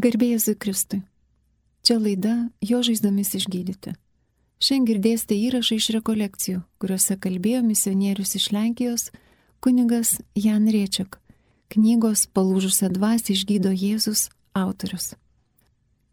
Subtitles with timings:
[0.00, 1.02] Garbėjai Kristui.
[1.84, 3.92] Čia laida Jo žaizdomis išgydyti.
[4.60, 9.10] Šiandien girdėsite įrašą iš rekolekcijų, kuriuose kalbėjo misionierius iš Lenkijos
[9.60, 11.18] kunigas Jan Riečiak,
[11.68, 15.12] knygos Palūžusią dvasį išgydo Jėzus autorius.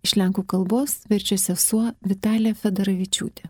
[0.04, 3.48] Iš lenkų kalbos verčia sesuo Vitalija Federavičiūtė.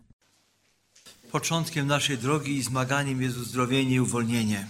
[1.32, 4.66] Początkiem naszej drogi i zmaganiem jest uzdrowienie i uwolnienie.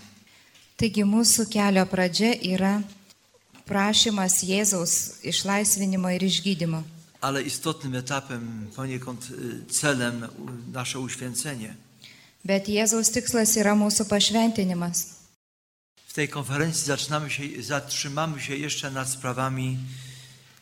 [0.76, 2.78] Taigi mūsų kelio pradžia yra
[3.68, 6.82] prašymas Jėzaus išlaisvinimo ir išgydymo.
[7.20, 9.28] Ale istotnym etapem, poniekąd
[9.70, 10.26] celem
[10.72, 11.74] nasze uświęcenie.
[12.44, 15.18] Bet Jėzaus tikslas yra mūsų pašventinimas.
[16.06, 19.78] W tej konferencji zaczynamy się, zatrzymamy się jeszcze nad sprawami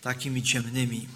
[0.02, 1.08] takimi ciemnymi.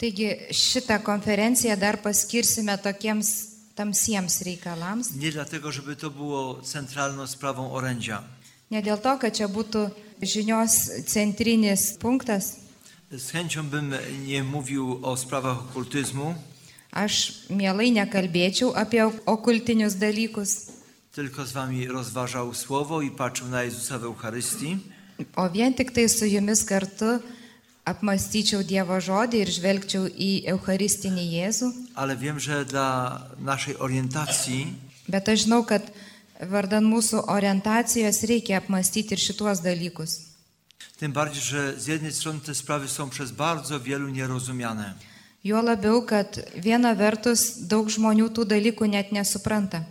[0.00, 5.14] Taigi šitą konferenciją dar paskirsime tokiems tamsiems reikalams.
[5.14, 8.22] Nie dlatego, żeby to było centralną sprawą orędzia.
[8.70, 9.90] Ne dėl to, kad čia būtų
[10.22, 12.56] žinios centrinis punktas.
[13.10, 13.94] Z chęcią bym
[14.26, 16.34] nie mówił o sprawach okultyzmu,
[16.92, 20.66] Aš mielai nekalbėčiau apie okultinius dalykus,
[21.14, 24.78] tylko z wami rozważał słowo i patrzył na Jezusa w Eucharystii.
[25.36, 27.20] o vien tik tai su jumis kartu
[27.84, 31.72] apmastyčiau Dievo žodį ir žvelgčiau į Eucharistinį Jėzų.
[31.94, 34.66] Ale wiem, że dla naszej orientacji
[35.08, 35.82] Bet aš žinau, kad
[36.48, 40.30] vardan mūsų orientacijos reikia apmastyti ir šituos dalykus.
[40.96, 44.94] Tym bardziej, że z jednej strony te sprawy są przez bardzo wielu nierozumiane.
[45.44, 49.84] Juo labiau, kad viena vertus daug žmonių tų dalykų net nesupranta.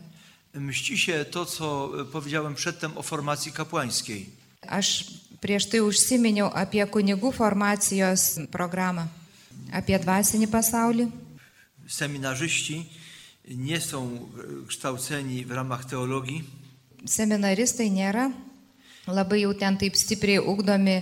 [0.54, 4.30] Mści się to, co powiedziałem przedtem o formacji kapłańskiej.
[4.68, 5.06] Aš
[5.42, 9.08] prieš tai užsiminiau apie kunigų formacijos programą,
[9.72, 11.10] apie dvasinį pasaulį.
[11.88, 12.86] Seminarzyści
[13.50, 14.30] nie są
[14.68, 16.44] kształceni w ramach teologii,
[17.06, 18.32] Seminaristai nėra
[19.08, 21.02] labai jau ten taip stipriai ugdomi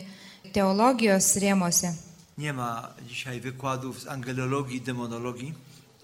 [0.53, 1.93] teologijos rėmose.
[2.37, 5.53] nie ma dzisiaj wykładów z angelologii i demonologii.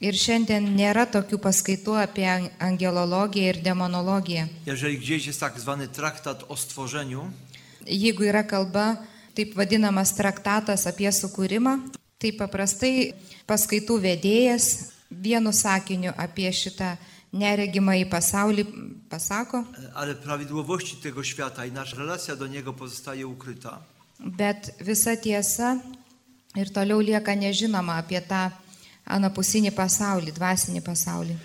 [0.01, 4.47] Ir šiandien nėra tokių paskaitų apie angelologiją ir demonologiją.
[4.65, 7.31] Jeżeli gdzieś jest tak zwany traktat o stworzeniu,
[7.87, 8.97] Jeigu yra kalba,
[9.35, 11.79] taip vadinamas traktatas apie sukūrimą,
[12.17, 13.13] tai paprastai
[13.47, 16.97] paskaitų vedėjas vienu sakiniu apie šitą
[17.33, 18.63] neregimą į pasaulį
[19.09, 19.63] pasako,
[19.93, 23.81] ale prawidłowości tego świata i nasza relacja do niego pozostaje ukryta.
[24.19, 25.79] bet visa tiesa
[26.55, 28.51] ir toliau lieka nežinoma apie tą
[29.05, 31.35] anapusinį pasaulį, dvasinį pasaulį.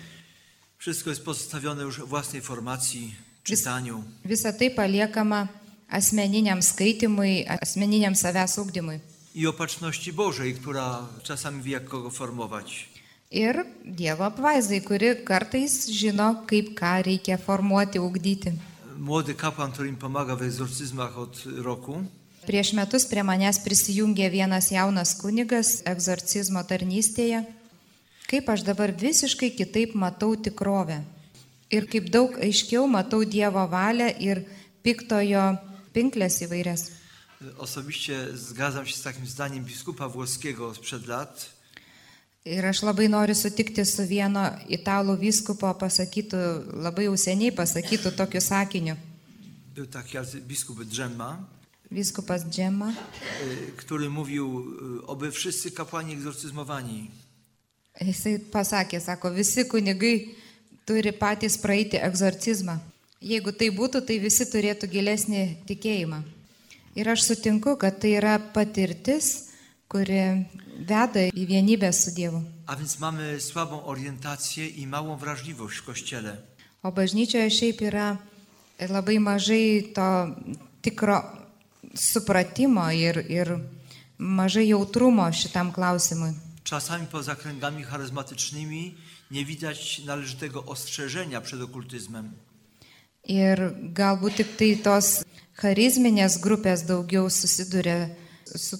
[0.77, 4.03] Wszystko jest pozostawione już własnej formacji, czytaniu.
[4.25, 5.47] Visa tai paliekama
[5.89, 8.99] asmeniniam skaitimui, asmeniniam savęs ugdymui.
[9.35, 12.88] i opatrzności Bożej, która czasami wie, jak kogo formować.
[13.31, 18.51] Ir Dievo apvaizai, kuri kartais žino, kaip ką reikia formuoti, ugdyti.
[18.97, 22.03] Młody kapłan, który im pomaga w egzorcyzmach od roku,
[22.47, 27.43] Prieš metus prie manęs prisijungė vienas jaunas kunigas egzorcizmo tarnystėje.
[28.25, 31.03] Kaip aš dabar visiškai kitaip matau tikrovę.
[31.69, 34.41] Ir kaip daug aiškiau matau Dievo valią ir
[34.81, 35.59] piktojo
[35.93, 36.91] pinklės įvairias.
[37.57, 41.58] osobiście zgadzam się z takim zdaniem biskupa włoskiego sprzed lat,
[42.49, 44.41] Ir aš labai noriu sutikti su vieno
[44.73, 46.39] italų vyskupo pasakytų,
[46.81, 48.95] labai jau seniai pasakytų tokiu sakiniu.
[49.75, 50.17] był taki
[50.47, 51.45] biskup Dżemma,
[51.91, 52.93] Vyskupas Džema.
[53.43, 54.65] y, który mówił,
[54.99, 57.11] y, oby wszyscy kapłani egzorcyzmowani.
[58.01, 60.35] Jisai pasakė, sako, visi kunigai
[60.85, 62.77] turi patys praeiti egzorcizmą.
[63.21, 66.23] Jeigu tai būtų, tai visi turėtų gilesnį tikėjimą.
[66.95, 69.49] Ir aš sutinku, kad tai yra patirtis,
[69.87, 70.45] kuri
[70.79, 72.43] veda į vienybę su Dievu.
[72.65, 76.37] A więc mamy słabą orientację i małą wrażliwość w kościele.
[76.83, 78.17] O bažnyčioje šiaip yra
[78.79, 80.35] labai mažai to
[80.81, 81.19] tikro
[81.95, 83.59] supratimo ir, ir
[84.17, 86.33] mažai jautrumo šitam klausimui.
[86.63, 88.95] Czasami poza kręgami charyzmatycznymi
[89.31, 92.31] nie widać należytego ostrzeżenia przed okultyzmem.
[93.27, 93.59] Ir
[93.93, 95.07] galbūt tik tai tos
[95.59, 98.28] charizminės grupės daugiau susiduria su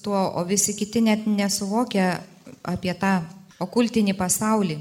[0.03, 2.20] tuo, o visi kiti net nesuvokia
[2.64, 3.20] apie tą
[3.59, 4.79] okultinį pasaulį.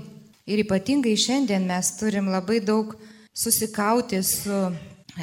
[0.49, 2.95] Ir ypatingai šiandien mes turim labai daug
[3.35, 4.73] susikauti su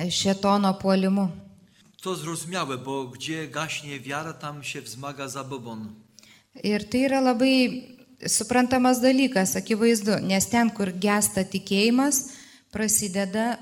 [0.09, 1.29] šetono puolimu.
[2.01, 5.95] To zrozumiałe, bo gdzie gaśnie wiara, tam się wzmaga zabobon.
[6.63, 7.97] Ir tai yra labai
[8.27, 12.29] suprantamas dalykas, akivaizdu, nes ten, kur gesta tikėjimas,
[12.71, 13.57] prasideda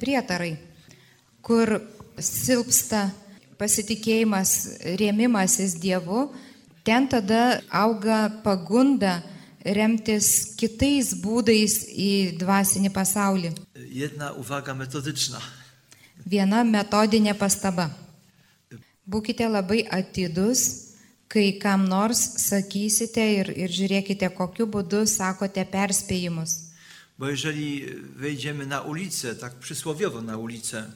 [0.00, 0.56] prietarai,
[1.42, 1.80] kur
[2.18, 3.10] silpsta
[3.58, 4.54] pasitikėjimas,
[5.00, 6.30] rėmimasis Dievu,
[6.84, 9.20] ten tada auga pagunda
[9.64, 13.52] remtis kitais būdais į dvasinį pasaulį.
[13.92, 15.40] Jedna uwaga metodyczna.
[16.26, 17.90] Viena metodinė pastaba.
[19.06, 20.92] Būkite labai atidus,
[21.32, 26.72] kai kam nors sakysite ir, ir žiūrėkite, kokiu būdu sakote perspėjimus.
[27.18, 30.90] Bo jeżeli wejdziemy na ulicę, tak przysłowiowo na ulicę,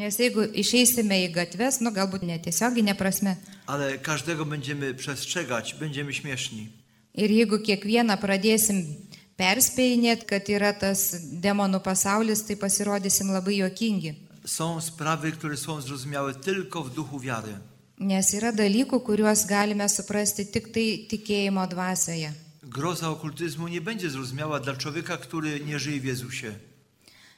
[0.00, 3.36] Nes jeigu išeisime į gatves, nu galbūt netiesioginė prasme,
[3.66, 6.68] ale każdego będziemy przestrzegać, będziemy śmieszni.
[7.14, 8.96] ir jeigu kiekvieną pradėsim
[9.36, 11.00] perspėjinėti, kad yra tas
[11.44, 14.14] demonų pasaulis, tai pasirodysim labai juokingi.
[14.44, 17.54] Są sprawy, które są zrozumiałe tylko w duchu wiary.
[17.98, 22.32] Nes yra dalykų, kuriuos galime suprasti tik tai tikėjimo dvasioje.
[22.62, 26.52] Groza okultyzmu nie będzie zrozumiała dla człowieka, który nie żyje w Jezusie.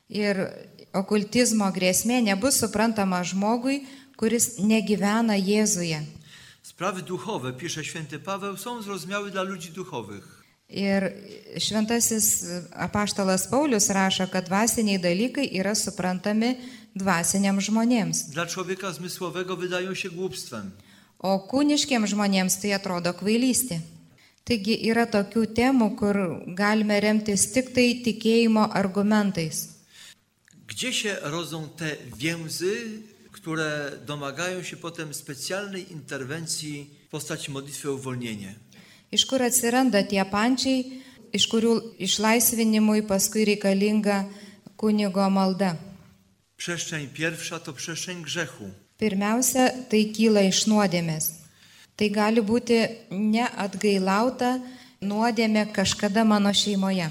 [0.09, 0.37] Ir
[0.95, 3.83] okultizmo grėsmė nebus suprantama žmogui,
[4.17, 6.03] kuris negyvena Jėzuje.
[6.63, 10.43] Sprawy duchowe, pisze święty Paweł, są zrozumiałe dla ludzi duchowych.
[10.69, 11.13] Ir
[11.59, 16.57] šventasis apaštalas Paulius rašo, kad dvasiniai dalykai yra suprantami
[16.97, 20.71] dvasiniams žmonėms, Dla człowieka zmysłowego wydają się głupstwem.
[21.19, 23.81] o kūniškiams žmonėms tai atrodo kvailystė.
[24.45, 26.17] Taigi yra tokių temų, kur
[26.57, 29.69] galime remtis tik tai tikėjimo argumentais.
[30.73, 32.77] Gdzie się rodzą te więzy,
[33.33, 38.55] które domagają się potem specjalnej interwencji w postaci modlitwy o uwolnienie?
[39.13, 41.05] Iš kur atsiranda tie pančiai,
[41.37, 41.73] iš kurių
[42.07, 44.25] išlaisvinimui paskui reikalinga
[44.81, 45.77] kunigo malda.
[46.57, 48.65] Przestrzeń pierwsza to przestrzeń grzechu.
[48.97, 51.25] Pirmiausia, tai kyla iš nuodėmės.
[51.97, 52.81] Tai gali būti
[53.11, 54.57] neatgailauta
[55.05, 57.11] nuodėmė kažkada mano šeimoje.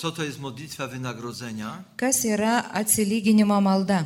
[0.00, 1.84] Co to jest modlitwa wynagrodzenia?
[1.96, 4.04] Kas yra atsilyginimo malda?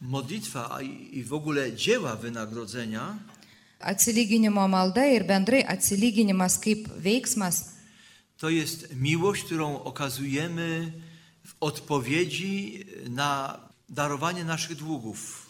[0.00, 0.82] Modlitwa
[1.12, 3.18] i w ogóle dzieła wynagrodzenia
[3.80, 7.64] Atsilyginimo malda ir bendrai atsilyginimas kaip veiksmas
[8.38, 10.92] to jest miłość, którą okazujemy
[11.44, 15.48] w odpowiedzi na darowanie naszych długów.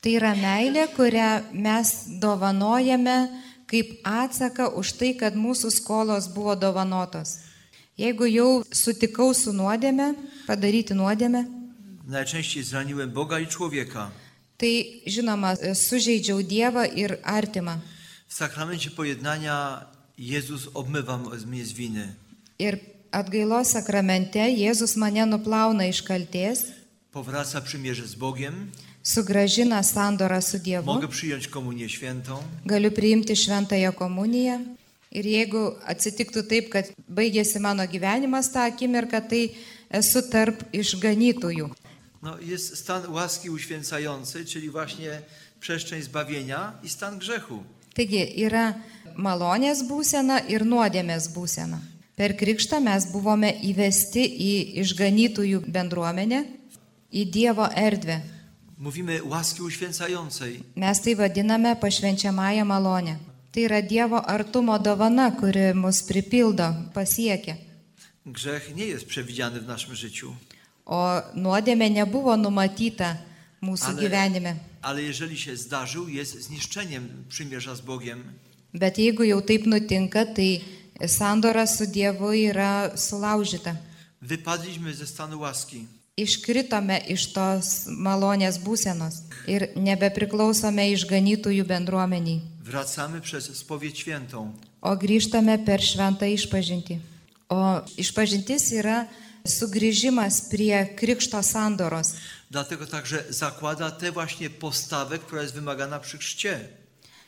[0.00, 3.28] tai yra meilė, kurią mes dovanojame
[3.66, 7.45] kaip atsaką už tai, kad mūsų skolos buvo dovanotos.
[7.98, 10.14] Jeigu jau sutikau su nuodėme,
[10.46, 11.44] padaryti nuodėme,
[12.06, 14.10] Najczęściej zraniłem Boga i człowieka.
[14.58, 17.78] tai žinoma, sužeidžiau Dievą ir artimą.
[18.28, 19.84] W sakramencie pojednania
[20.18, 22.14] Jezus obmywa mnie z winy.
[22.58, 22.78] Ir
[23.12, 26.64] atgailos sakramente Jėzus mane nuplauna iš kalties,
[27.12, 28.70] Powraca przymierze z Bogiem.
[29.02, 32.42] sugražina sandorą su Dievu, Mogę przyjąć komunię świętą.
[32.66, 34.75] galiu priimti šventąją komuniją.
[35.16, 39.42] Ir jeigu atsitiktų taip, kad baigėsi mano gyvenimas tą akimirką, tai
[39.90, 41.70] esu tarp išganytųjų.
[42.22, 45.22] No, jest stan łaski uświęcającej, czyli właśnie
[45.60, 47.62] przestrzeń zbawienia i stan grzechu.
[47.96, 48.74] Taigi yra
[49.16, 51.80] malonės būsena ir nuodėmės būsena.
[52.16, 54.52] Per krikštą mes buvome įvesti į
[54.82, 56.44] išganytųjų bendruomenę,
[57.12, 58.20] į Dievo erdvę.
[58.78, 60.62] Mówimy łaski uświęcającej.
[60.76, 63.16] Mes tai vadiname pašvenčiamąją malonę.
[63.56, 67.56] Tai yra Dievo artumo dovana, kuri mus pripildo, pasiekia.
[68.26, 70.36] Grzech nie jest przewidziany w naszym życiu.
[70.86, 73.16] O nuodėmė nebuvo numatyta
[73.62, 74.56] mūsų Ale, gyvenime.
[74.82, 78.24] ale jeżeli się zdarzył, jest zniszczeniem przymierza z Bogiem.
[78.74, 80.60] Bet jeigu jau taip nutinka, tai
[81.06, 83.76] sandora su Dievu yra sulaužyta.
[84.22, 85.86] Wypadliśmy ze stanu łaski.
[86.16, 89.18] Iškritome iš tos malonės būsenos
[89.52, 94.52] ir nebepriklausome išganytųjų bendruomeniai, Wracamy przez spowiedź świętą.
[94.82, 96.98] o grįžtame per šventą išpažinti.
[97.48, 99.06] O išpažintis yra
[99.44, 102.14] sugrįžimas prie krikšto sandoros.
[102.50, 106.58] Dlatego także zakłada tę właśnie postawę, która jest wymagana przy chrzcie.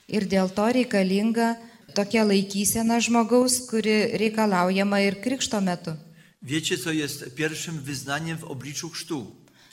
[0.08, 1.56] Ir dėl to reikalinga
[1.94, 5.92] tokia laikysena žmogaus, kuri reikalaujama ir krikšto metu.
[6.42, 9.26] Wiecie, co jest pierwszym wyznaniem w obliczu chrztu?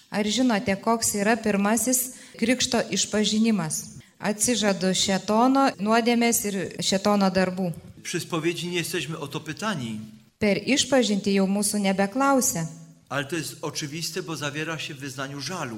[0.10, 2.00] Ar žinote, koks yra pirmasis
[2.38, 3.84] krikšto išpažinimas?
[4.19, 7.72] Atsižadu šetono nuodėmės ir šetono darbų.
[8.03, 10.00] Przy spowiedzi nie jesteśmy o to pytani,
[10.39, 12.67] Per išpažinti jau mūsų nebeklausia,
[13.10, 15.77] ale to jest oczywiste, bo zawiera się w wyznaniu żalu.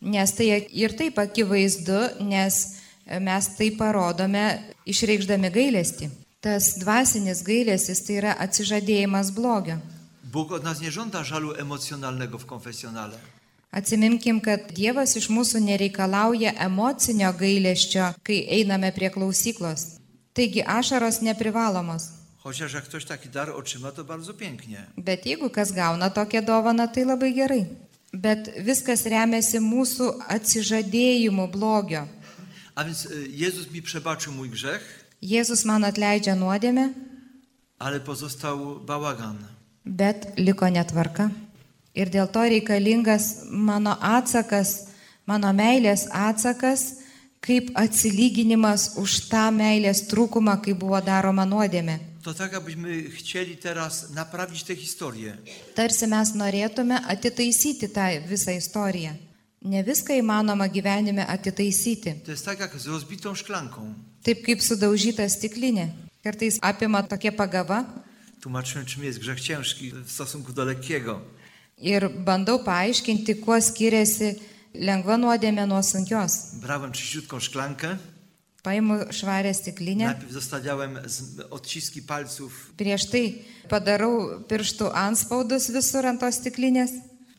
[0.00, 2.76] nes tai ir taip akivaizdu, nes
[3.20, 6.10] mes tai parodome išreikšdami gailestį.
[6.40, 9.78] Tas dvasinis gailestis tai yra atsižadėjimas blogio.
[10.32, 13.18] Bóg od nas nie żąda żalu emocjonalnego w konfesjonale.
[13.70, 20.00] Atsimimkim, kad Dievas iš mūsų nereikalauja emocinio gailesčio, kai einame prie klausyklos.
[20.32, 22.02] Taigi ašaros neprivalomos.
[22.38, 24.86] Chociaż jak ktoś taki dar otrzyma, to bardzo pięknie.
[24.96, 27.66] Bet jeigu kas gauna tokią dovaną, tai labai gerai.
[28.12, 32.06] Bet viskas remiasi mūsų atsižadėjimu blogio.
[32.74, 36.92] A więc Jezus mi przebaczył mój grzech, Jėzus man atleidžia nuodėmę,
[37.78, 39.55] ale pozostał bałagan.
[39.86, 41.30] Bet liko netvarka.
[41.96, 44.90] Ir dėl to reikalingas mano atsakas,
[45.24, 47.06] mano meilės atsakas,
[47.40, 51.98] kaip atsilyginimas už tą meilės trūkumą, kai buvo daroma nuodėmė.
[52.26, 55.36] To tak, abyśmy chcieli teraz naprawić tę historię.
[55.74, 59.14] Tarsi mes norėtume atitaisyti tą visą istoriją.
[59.62, 62.14] Ne viską įmanoma gyvenime atitaisyti.
[62.24, 63.94] To jest tak jak z rozbitą szklanką.
[64.22, 65.88] Taip kaip sudaužyta stiklinė.
[66.22, 67.84] Kartais apima tokia pagava
[68.50, 71.20] Tłumaczyłem, czym jest grzech ciężki w stosunku do lekkiego.
[71.78, 74.28] ir bandau paaiškinti, kuo skiriasi
[74.74, 76.54] lengva nuodėmė nuo sunkios.
[76.62, 77.96] Brałem czyściutką szklankę,
[78.62, 83.34] Paimu švarę stiklinę, najpierw zostawiałem z- odciski palców prieš tai
[83.68, 86.90] padarau pirštų anspaudus visur ant tos stiklinės.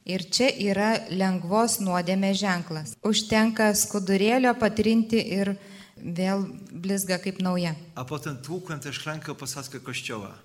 [0.06, 2.96] Ir čia yra lengvos nuodėmės ženklas.
[3.04, 5.56] Užtenka skudurėlio patrinti ir
[5.98, 7.76] vėl blizga kaip nauja.
[7.96, 10.36] a potem tłukłem tę szklankę o posadzkę kościoła.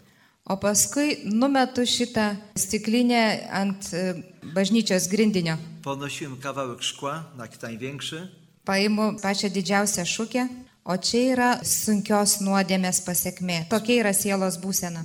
[0.45, 4.15] O paskui numetu šitą stiklinę ant e,
[4.55, 5.57] bažnyčios grindinio.
[5.83, 8.29] Podnosiłem kawałek szkła, taki największy,
[8.65, 10.43] Paimu pačią didžiausią šūkę,
[10.85, 13.65] o čia yra sunkios nuodėmės pasiekmė.
[13.73, 15.03] Tokia yra sielos būsena.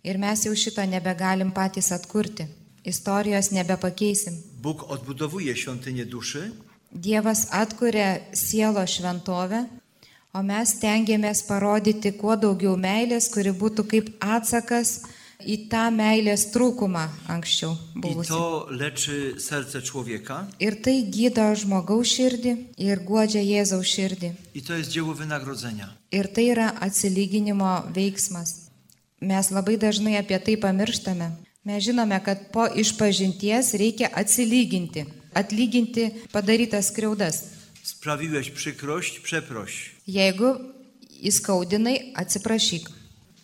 [0.00, 2.46] Ir mes jau šito nebegalim patys atkurti.
[2.84, 4.40] Istorijos nebepakeisim.
[4.62, 6.52] Bóg odbudowuje świątynię duszy,
[6.92, 9.66] Dievas atkuria sielo šventovę,
[10.34, 15.00] o mes tengiamės parodyti kuo daugiau meilės, kuri būtų kaip atsakas
[15.40, 18.28] į tą meilės trūkumą anksčiau i buvusią.
[18.28, 24.32] to leczy serce człowieka, Ir tai gydo žmogaus širdį ir guodžia Jėzaus širdį.
[26.12, 28.70] Ir tai yra atsilyginimo veiksmas.
[29.20, 31.30] Mes labai dažnai apie tai pamirštame.
[31.64, 37.44] Mes žinome, kad po išpažinties reikia atsilyginti, atlyginti padarytas skriaudas.
[37.82, 39.90] Sprawiłeś przykrość, przeproś.
[40.10, 40.48] Jeigu
[41.22, 42.90] įskaudinai, atsiprašyk.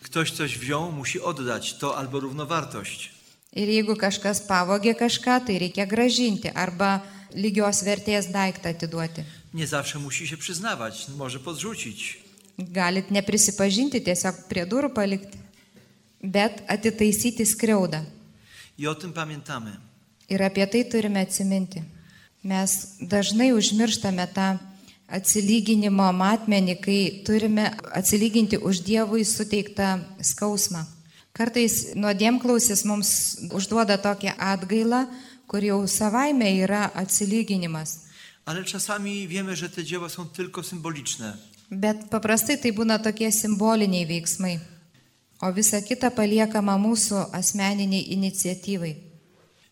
[0.02, 3.16] Ktoś coś wziął, musi oddać to albo równowartość.
[3.56, 7.00] Ir jeigu kažkas pavogė kažką, tai reikia gražinti arba
[7.32, 9.24] lygios vertės daiktą atiduoti.
[9.54, 12.18] Nie zawsze musi się przyznawać, może podrzucić.
[12.58, 15.38] Galit neprisipažinti, tiesiog prie durų palikti,
[16.22, 18.04] bet atitaisyti skriaudą.
[18.78, 19.76] I o tym pamiętamy.
[20.28, 21.82] Ir apie tai turime atsiminti.
[22.44, 24.58] Mes dažnai užmirštame tą
[25.08, 30.84] atsilyginimo matmenį, kai turime atsilyginti už Dievui suteiktą skausmą.
[31.36, 33.10] Kartais nuodėmklausis mums
[33.52, 35.04] užduoda tokią atgailą,
[35.46, 38.06] kur jau savaime yra atsilyginimas.
[38.46, 41.36] Ale czasami wiemy, że te dzieła są tylko symboliczne.
[41.70, 44.60] Bet paprastai tai būna tokie simboliniai veiksmai,
[45.42, 48.94] o visa kita paliekama mūsų asmeniniai iniciatyvai.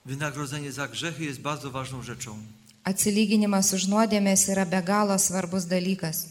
[0.05, 2.37] Wynagrodzenie za grzechy jest bardzo ważną rzeczą.
[2.85, 6.26] Atsilyginimas už nuodėmės yra be galo svarbus dalykas.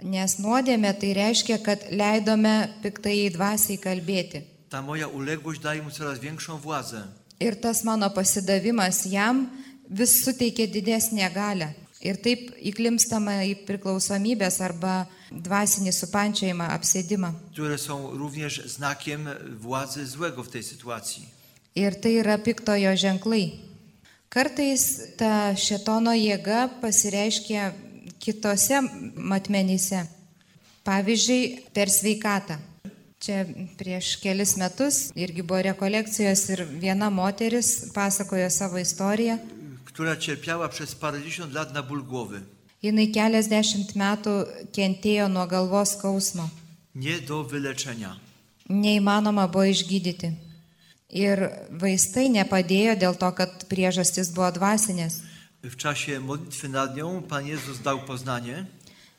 [0.00, 4.40] Nes nuodėmė tai reiškia, kad leidome piktai dvasiai kalbėti.
[4.70, 7.02] Ta moja uległość daje mu coraz większą władzę.
[7.40, 9.50] Ir tas mano pasidavimas jam
[9.90, 11.74] vis suteikia didesnę galę.
[12.00, 17.34] Ir taip įklimstama į priklausomybės arba dvasinį supančiojimą, apsėdimą.
[21.74, 23.69] Ir tai yra piktojo ženklai.
[24.30, 24.82] Kartais
[25.18, 27.72] ta šetono jėga pasireiškia
[28.22, 28.78] kitose
[29.16, 30.04] matmenyse.
[30.86, 32.60] Pavyzdžiui, per sveikatą.
[33.20, 33.42] Čia
[33.76, 39.38] prieš kelis metus irgi buvo rekolekcijos ir viena moteris pasakojo savo istoriją.
[40.00, 42.40] która cierpiała przez parędziesiąt lat na ból głowy.
[42.82, 44.32] Jis keliasdešimt metų
[44.72, 46.48] kentėjo nuo galvos skausmo.
[46.94, 48.16] Nie do wyleczenia.
[48.68, 50.32] Neįmanoma buvo išgydyti.
[51.12, 55.20] Ir vaistai nepadėjo dėl to, kad priežastis buvo dvasinės.
[55.62, 58.66] W czasie modlitwy nad nią Pan Jezus dał poznanie,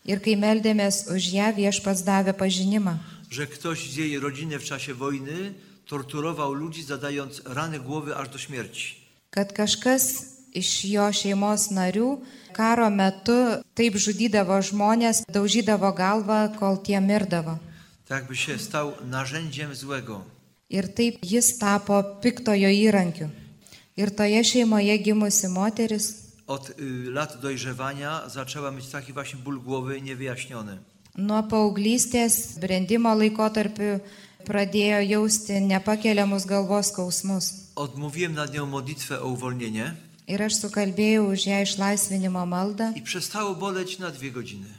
[0.05, 2.97] Ir kai meldėmės už ją, viešpats davė pažinimą,
[3.29, 5.53] że ktoś z jej rodziny w czasie wojny
[5.85, 8.95] torturował ludzi, zadając rany głowy aż do śmierci.
[9.29, 12.17] kad kažkas iš jo šeimos narių
[12.53, 17.59] karo metu taip žudydavo žmonės, daužydavo galvą, kol tie mirdavo.
[18.07, 20.25] Tak by się stał narzędziem złego.
[20.71, 23.27] Ir taip jis tapo piktojo įrankiu.
[23.99, 26.15] Ir toje šeimoje gimusi moteris
[26.47, 26.71] Od
[27.13, 30.77] lat dojrzewania zaczęła mieć taki właśnie ból głowy niewyjaśniony.
[31.17, 33.99] nuo paauglystės brendimo laikotarpiu
[34.47, 37.53] pradėjo jausti nepakeliamus galvos skausmus.
[37.75, 39.95] Odmówiłem nad nią modlitwę o uwolnienie
[40.27, 44.69] Ir aš sukalbėjau už ją išlaisvinimo maldą i przestało boleć na dwie godziny.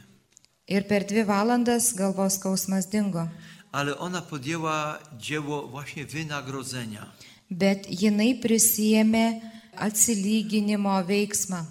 [0.67, 3.27] ir per dvi valandas galvos skausmas dingo.
[3.73, 7.09] Ale ona podjęła dzieło właśnie wynagrodzenia.
[7.49, 9.41] Bet jinai prisijėmė
[9.75, 11.65] atsilyginimo veiksmą.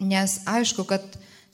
[0.00, 1.04] Nes aišku, kad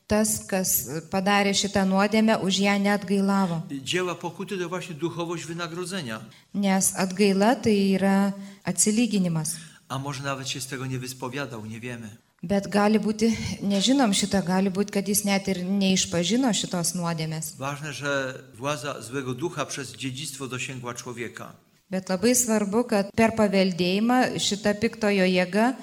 [0.07, 0.71] tas, kas
[1.11, 3.63] padarė šitą nuodėmę, už ją net gailavo.
[3.71, 6.21] Dzieła pokuty to właśnie duchowość wynagrodzenia.
[6.55, 8.33] Nes atgaila tai yra
[8.65, 9.57] atsilyginimas.
[9.89, 12.17] A może nawet się z tego nie wyspowiadał, nie wiemy.
[12.41, 17.53] Bet gali būti, nežinom šitą, gali būti, kad jis net ir neišpažino šitos nuodėmės.
[17.61, 21.53] Ważne, że władza złego ducha przez dziedzictwo dosięgła człowieka.
[21.91, 25.75] Bet labai svarbu, kad per paveldėjimą šita piktojo jėga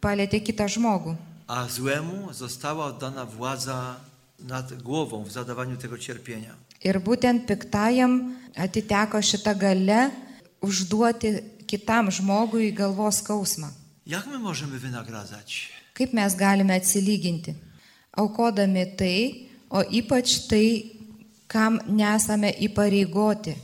[0.00, 1.16] palėtė kitą žmogų.
[1.48, 3.96] A złemu została oddana władza
[4.38, 6.54] nad głową w zadawaniu tego cierpienia.
[6.84, 10.10] Ir būtent piktajam atiteko šita gale
[10.62, 13.72] užduoti kitam žmogui galvos skausmą.
[14.06, 15.75] Jak my możemy wynagradzać?
[15.96, 17.54] Kaip mes galime atsilyginti?
[18.12, 20.92] Aukodami tai, o ypač tai,
[21.48, 23.56] kam nesame įpareigoti.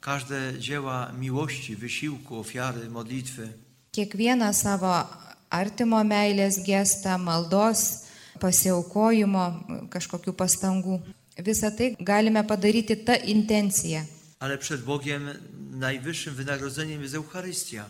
[0.00, 3.48] Każde dzieła miłości, wysiłku, ofiary, modlitwy
[3.96, 4.92] Kiekvieną savo
[5.48, 8.04] artimo meilės gestą, maldos,
[8.42, 9.44] pasiaukojimo,
[9.88, 10.98] kažkokių pastangų.
[11.46, 14.04] Visą tai galime padaryti tą intenciją.
[14.40, 15.30] Ale przed Bogiem
[15.70, 17.84] najwyższym wynagrodzeniem jest Eucharystia.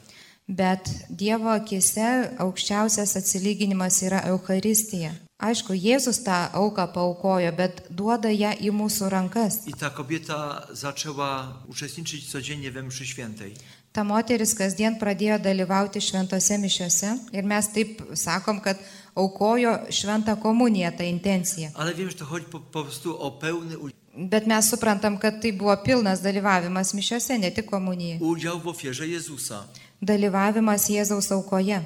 [0.48, 5.10] Bet Dievo akise aukščiausias atsilyginimas yra Euharistija.
[5.42, 9.66] Aišku, Jėzus tą auką paukojo, bet duoda ją į mūsų rankas.
[9.66, 13.54] I ta kobieta zaczęła uczestniczyć codziennie we mszy świętej.
[13.92, 18.78] Ta moteris kasdien pradėjo dalyvauti šventose mišiose ir mes taip sakom, kad
[19.14, 21.70] aukojo šventą komuniją tą intenciją.
[21.74, 23.76] Ale wiem, że to chodzi po, po prostu o pełny
[24.18, 28.16] Bet mes suprantam, kad tai buvo pilnas dalyvavimas mišiose, ne tik komunija.
[28.20, 29.64] udział w ofierze Jezusa.
[30.02, 31.80] Dalyvavimas Jėzaus aukoje.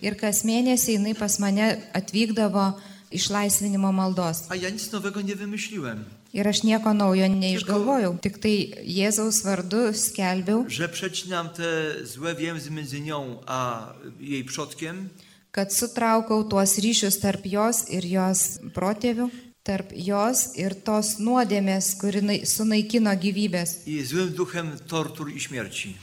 [0.00, 2.80] Ir kas mėnesį jinai pas mane atvykdavo
[3.12, 4.46] išlaisvinimo maldos.
[4.48, 9.90] A ja nic nowego nie wymyśliłem, Ir aš nieko naujo neišgalvojau, tik tai Jėzaus vardu
[9.92, 15.08] skelbiau, że przecinam te złe więzy między nią a jej przodkiem
[15.50, 19.26] kad sutraukau tuos ryšius tarp jos ir jos protėvių,
[19.66, 25.94] tarp jos ir tos nuodėmės, kuri nai- sunaikino gyvybės i złym duchem tortur i śmierci.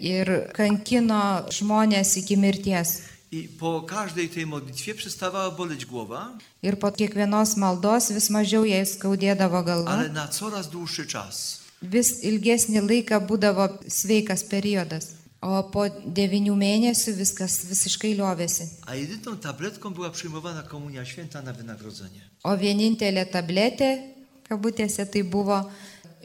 [0.00, 3.02] Ir kankino žmonės iki mirties.
[3.32, 8.86] I po każdej tej modlitwie przestawała boleć głowa, Ir po kiekvienos maldos vis mažiau jai
[8.86, 11.60] skaudėdavo galva, ale na coraz dłuższy czas.
[11.82, 15.14] vis ilgesnį laiką būdavo sveikas periodas.
[15.40, 18.64] O po devinių mėnesių viskas visiškai liovėsi.
[18.86, 22.20] A jedyną tabletką była przyjmowana komunia święta na wynagrodzenie.
[22.42, 23.98] O vienintelė tabletė,
[24.48, 25.70] kabutėse, tai buvo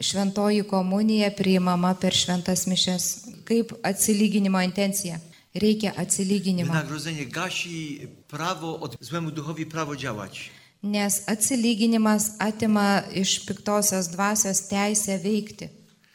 [0.00, 3.26] šventoji komunija priimama per šventas mišes.
[3.44, 5.18] Kaip atsilyginimo intencija.
[5.54, 6.72] Reikia atsilyginimo.
[6.72, 10.50] Wynagrodzenie gasi prawo od złemu duchowi prawo działać.
[10.82, 15.68] Nes atsilyginimas atima iš piktosios dvasios teisę veikti.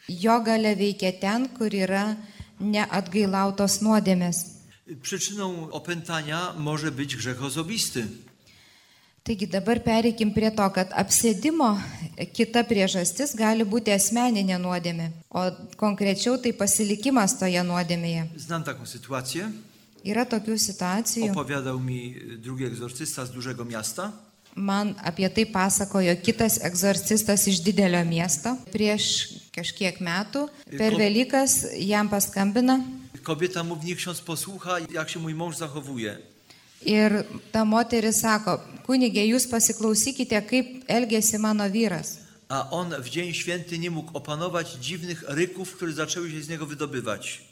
[0.08, 2.16] Jo gale veikia ten, kur yra
[2.60, 4.36] neatgailautos nuodėmės.
[5.02, 8.06] Przyczyną opętania może być grzech osobisty.
[9.22, 11.74] Taigi dabar pereikim prie to, kad apsėdimo
[12.36, 15.42] kita priežastis gali būti asmeninė nuodėmė, o
[15.80, 18.30] konkrečiau tai pasilikimas toje nuodėmėje.
[18.40, 19.50] Znam taką sytuację.
[20.04, 21.30] Yra tokių situacijų.
[21.34, 24.12] Opowiadał mi drugi egzorcysta z dużego miasta.
[24.56, 28.56] Man apie tai pasakojo kitas egzorcistas iš didelio miesto.
[28.72, 29.04] Prieš
[29.54, 32.80] kažkiek metų per Velykas jam paskambina
[33.22, 36.18] Kobieta mówi, niech ksiądz posłucha, jak się mój mąż zachowuje.
[36.86, 42.18] Ir ta moteris sako, kunigė, jūs pasiklausykite, kaip elgėsi mano vyras.
[42.48, 46.66] A on w dzień święty nie mógł opanować dziwnych ryków, które zaczęły się z niego
[46.66, 47.42] wydobywać.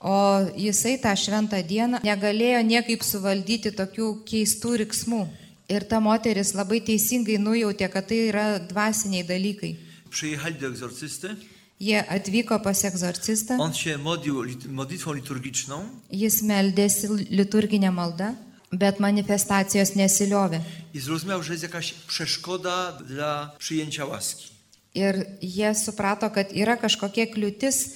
[0.00, 5.26] O jisai tą šventą dieną negalėjo niekaip suvaldyti tokių keistų riksmų.
[5.68, 9.76] Ir ta moteris labai teisingai nujautė, kad tai yra dvasiniai dalykai.
[10.10, 11.36] Przyjechali do egzorcysty.
[11.80, 18.34] Jie atvyko pas egzorcistą, On się modlił lit- modlitwą liturgiczną jis meldėsi liturginę maldą,
[18.72, 20.60] bet manifestacijos nesiliovė.
[20.94, 24.50] i zrozumiał, że jest jakaś przeszkoda dla przyjęcia łaski.
[24.94, 27.94] Ir jie suprato, kad yra kažkokia kliūtis,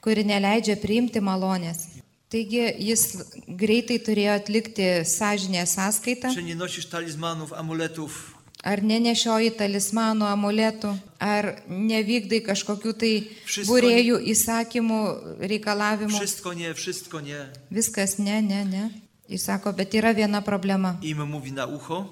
[0.00, 2.00] kuri neleidžia priimti malonės.
[2.30, 3.02] Taigi jis
[3.48, 6.34] greitai turėjo atlikti sąžinę sąskaitą.
[6.34, 8.34] Czy nie nosisz talizmanów, amuletów?
[8.62, 13.12] Ar nenešioji talismanų, amuletų, ar nevykdai kažkokių tai
[13.44, 15.00] Wszystko būrėjų įsakymų,
[15.40, 16.16] reikalavimų.
[16.18, 17.46] Wszystko nie, wszystko nie.
[17.70, 18.90] Viskas ne, ne, ne.
[19.30, 20.96] Jis sako, bet yra viena problema.
[21.02, 22.06] I im mówi na ucho,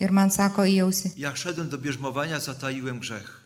[0.00, 1.12] Ir man sako į ausį.
[1.16, 3.40] jak szedłem do bierzmowania, zataiłem grzech.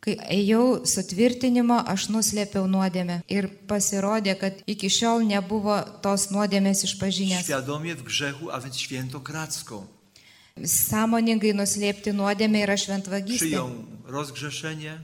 [0.00, 3.20] Kai ėjau sutvirtinimo, aš nuslėpiau nuodėmę.
[3.28, 7.44] Ir pasirodė, kad iki šiol nebuvo tos nuodėmės išpažinęs.
[7.44, 9.82] Świadomie w grzechu, a więc świętokradzką.
[10.64, 13.46] Sąmoningai nuslėpti nuodėmę yra šventvagystė.
[13.46, 13.70] Przyjął
[14.06, 14.98] rozgrzeszenie,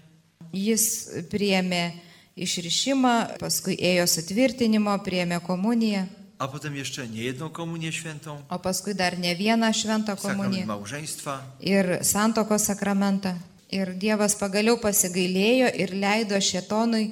[0.52, 1.92] Jis priėmė
[2.37, 6.07] išrišimą, paskui ėjo sutvirtinimo, priėmė komuniją,
[6.38, 10.66] a potem jeszcze nie jedną komunię świętą, o paskui dar ne vieną šventą sakrament komuniją
[10.66, 11.42] małżeństwa.
[11.61, 13.35] ir santokos sakramentą.
[13.70, 17.11] Ir Dievas pagaliau pasigailėjo ir leido šetonui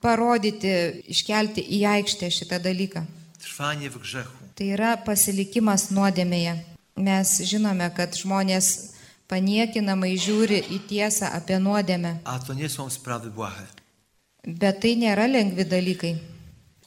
[0.00, 0.70] parodyti,
[1.12, 3.04] iškelti į aikštę šitą dalyką.
[3.40, 4.36] Trwanie w grzechu.
[4.54, 6.54] Tai yra pasilikimas nuodėmėje.
[6.96, 8.66] Mes žinome, kad žmonės
[9.28, 13.66] paniekinamai žiūri į tiesą apie nuodėmę, A to nie są sprawy błahe.
[14.46, 16.16] bet tai nėra lengvi dalykai.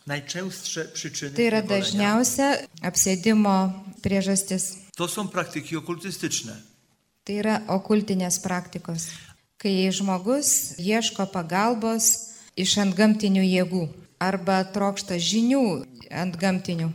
[0.08, 4.78] Najczęstsze przyczyny Tai yra dažniausia apsėdimo priežastis.
[4.96, 6.56] to są praktyki okultystyczne.
[7.24, 9.08] Tai yra okultinės praktikos.
[9.58, 13.88] Kai žmogus ieško pagalbos iš antgamtinių jėgų
[14.20, 16.92] arba trokšta žinių antgamtinių.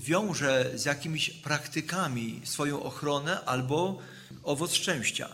[0.00, 3.98] Wiąże z jakimiś praktykami swoją ochronę albo
[4.44, 5.28] owoc szczęścia.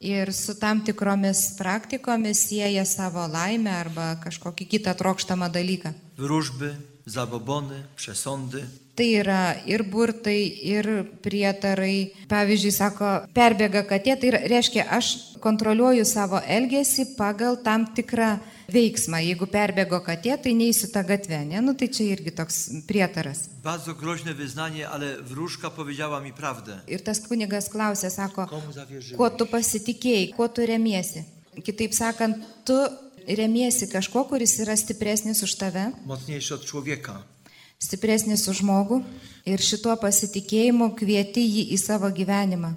[0.00, 5.92] Ir su tam tikromis praktikomis sieja savo laimę arba kažkokį kitą trokštamą dalyką.
[6.18, 8.62] Wróżby, zabobony, przesądy.
[8.98, 10.88] Tai yra ir burtai, ir
[11.22, 12.10] prietarai.
[12.26, 18.32] Pavyzdžiui, sako, perbėga katė, tai reiškia, aš kontroliuoju savo elgesį pagal tam tikrą
[18.74, 19.20] veiksmą.
[19.22, 21.62] Jeigu perbėgo katė, tai neįsiu tą gatvę, ne?
[21.62, 22.58] Nu tai čia irgi toks
[22.90, 23.46] prietaras.
[23.62, 26.80] Bardzo groźne wyznanie, ale wróżka powiedziała mi prawdę.
[26.88, 28.48] Ir tas kunigas klausė, sako,
[29.16, 31.22] kuo tu pasitikėjai, kuo tu remiesi.
[31.62, 32.76] Kitaip sakant, tu
[33.28, 37.22] remiesi kažkuo, kuris yra stipresnis už tave, Mocniejszy od człowieka.
[37.78, 39.02] Stipresnis už žmogų
[39.46, 42.74] ir šituo pasitikėjimu kvieti jį į savo gyvenimą.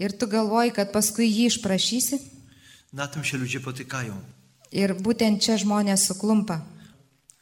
[0.00, 2.18] Ir tu galvoji, kad paskui jį išprašysi
[2.92, 4.14] Na tym się ludzie potykają.
[4.72, 6.60] ir būtent čia žmonės suklumpa.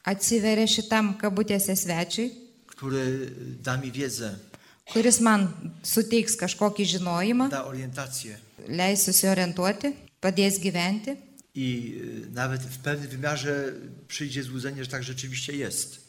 [0.05, 2.31] Atsiveria šitam kabutėse svečiui,
[2.67, 3.31] który
[3.63, 4.39] da mi wiedzę,
[4.93, 5.49] kuris man
[5.83, 11.17] suteiks kažkokį žinojimą, da orientację leis susiorientuoti, padės gyventi.
[11.55, 11.95] i
[12.27, 13.73] y, nawet w pewnym wymiarze
[14.09, 16.08] przyjdzie złudzenie, że tak rzeczywiście jest.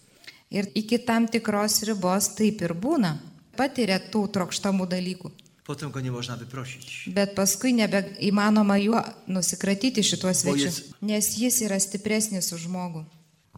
[0.52, 3.18] Ir iki tam tikros ribos taip ir būna.
[3.58, 5.32] Patiria tų trokštamų dalykų.
[5.64, 7.14] Potem go nie można wyprosić.
[7.14, 13.06] Bet paskui nebeįmanoma juo nusikratyti šituo svečiu, jest- nes jis yra stipresnis už žmogų.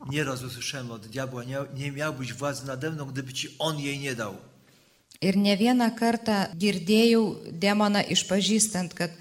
[0.09, 4.15] Nieraz usłyszałem od diabła, nie, nie miałbyś władzy nade mną, gdyby ci on jej nie
[4.15, 4.35] dał.
[5.21, 9.11] Ir ne vieną kartą girdėjau demoną išpažįstant, kad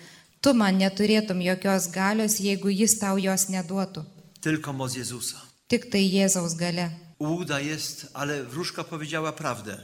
[0.41, 4.05] tu man neturėtum jokios galios, jeigu jis tau jos neduotų.
[4.41, 5.37] Tylko moc Jezusa.
[5.69, 6.91] Tik tai Jėzaus gale.
[7.21, 9.77] Ułuda jest, ale wróżka powiedziała prawdę.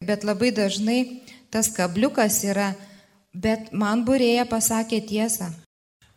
[0.00, 2.72] Bet labai dažnai tas kabliukas yra,
[3.34, 5.50] bet man burėja pasakė tiesą.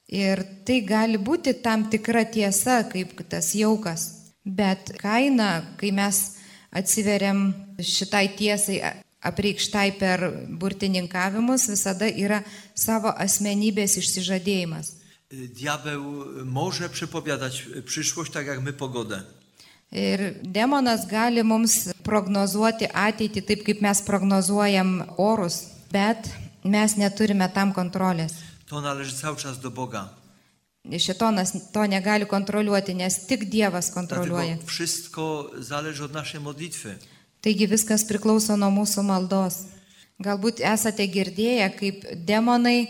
[0.08, 4.32] Ir tai gali būti tam tikra tiesa, kaip tas jaukas.
[4.46, 6.38] Bet kaina, kai mes
[6.72, 8.80] atsiveriam šitai tiesai
[9.20, 12.40] apreikštai per burtininkavimus, visada yra
[12.76, 14.96] savo asmenybės išsižadėjimas.
[15.32, 16.04] Diabeł
[16.46, 19.24] może przepowiadać przyszłość tak jak my pogodę.
[19.94, 25.60] Ir demonas gali mums prognozuoti ateitį taip, kaip mes prognozuojam orus,
[25.94, 26.32] bet
[26.66, 28.34] mes neturime tam kontrolės.
[28.66, 30.10] To należy cały czas do Boga.
[31.00, 34.56] Šitonas to negali kontroliuoti, nes tik Dievas kontroliuoja.
[34.56, 36.98] Dlatego wszystko zależy od naszej modlitwy.
[37.42, 39.56] Taigi viskas priklauso nuo mūsų maldos.
[40.24, 42.88] Galbūt esate girdėję, kaip demonai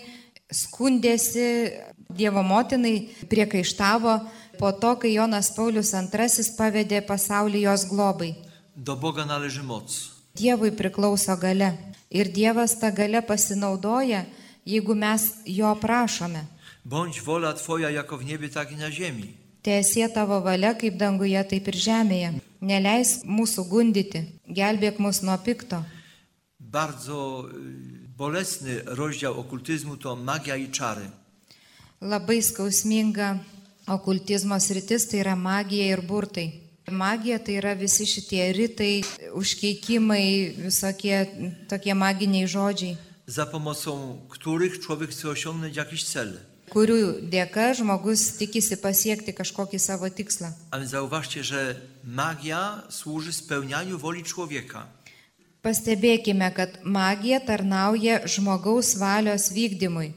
[0.54, 1.74] skundėsi
[2.14, 4.20] Dievo motinai, priekaištavo
[4.60, 8.36] po to, kai Jonas Paulius II pavedė pasaulį jos globai.
[8.76, 9.90] Do Boga należy moc.
[10.36, 11.78] Dievui priklauso gale.
[12.10, 14.26] Ir Dievas tą galę pasinaudoja,
[14.66, 16.46] jeigu mes jo prašome.
[16.86, 19.34] Bądź wola Twoja jako w niebie, tak i na ziemi.
[19.64, 22.30] Tiesie tavo valia kaip danguje, taip ir žemėje.
[22.60, 25.84] Neleisk mūsų gundyti, gelbėk mus nuo pikto.
[26.60, 27.48] Bardzo
[28.18, 31.08] bolesny rozdział okultyzmu to magia i czary.
[32.02, 33.40] Labai skausminga
[33.88, 36.48] okultizmo sritis tai yra magija ir burtai.
[36.92, 41.26] Magija tai yra visi šitie rytai, užkeikimai, visokie
[41.70, 46.40] tokie maginiai žodžiai, za pomocą których człowiek chce osiągnąć jakiś cel.
[46.74, 50.48] kurių dėka žmogus tikisi pasiekti kažkokį savo tikslą.
[50.72, 54.88] Ale zauważcie, że magia służy spełnianiu woli człowieka.
[55.62, 60.14] Pastebėkime, kad magija tarnauja žmogaus valios vykdymui.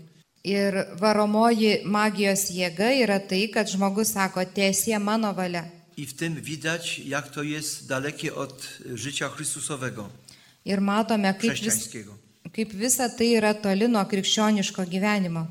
[0.46, 5.64] Ir varomoji magijos jėga yra tai, kad žmogus sako, tiesie mano valia.
[5.96, 10.08] I w tym widać, jak to jest dalekie od życia Chrystusowego,
[10.64, 12.14] Ir matome, kaip, vis, chrześcijańskiego.
[12.52, 15.46] kaip visa tai yra toli nuo krikščioniško gyvenimo.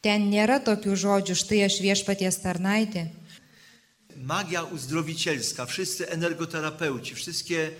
[0.00, 3.06] Ten nėra tokių žodžių, štai aš viešpaties tarnaitė.
[4.16, 7.70] Magia uzdrowicielska, wszyscy energoterapeuci, wszystkie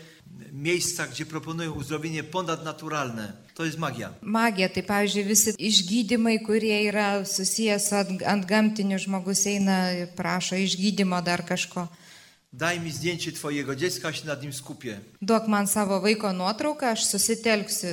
[0.53, 4.11] miejsca, gdzie proponują uzdrowienie ponadnaturalne, to jest magia.
[4.23, 10.57] Magija, tai pavyzdžiui, visi išgydymai, kurie yra susijęs su ant- antgamtiniu žmogus eina, ir prašo
[10.57, 11.89] išgydymo dar kažko.
[12.53, 15.01] Daj mi zdjęcie Twojego dziecka, się nad nim skupię.
[15.23, 17.87] Duok man savo vaiko nuotrauką, aš susitelksiu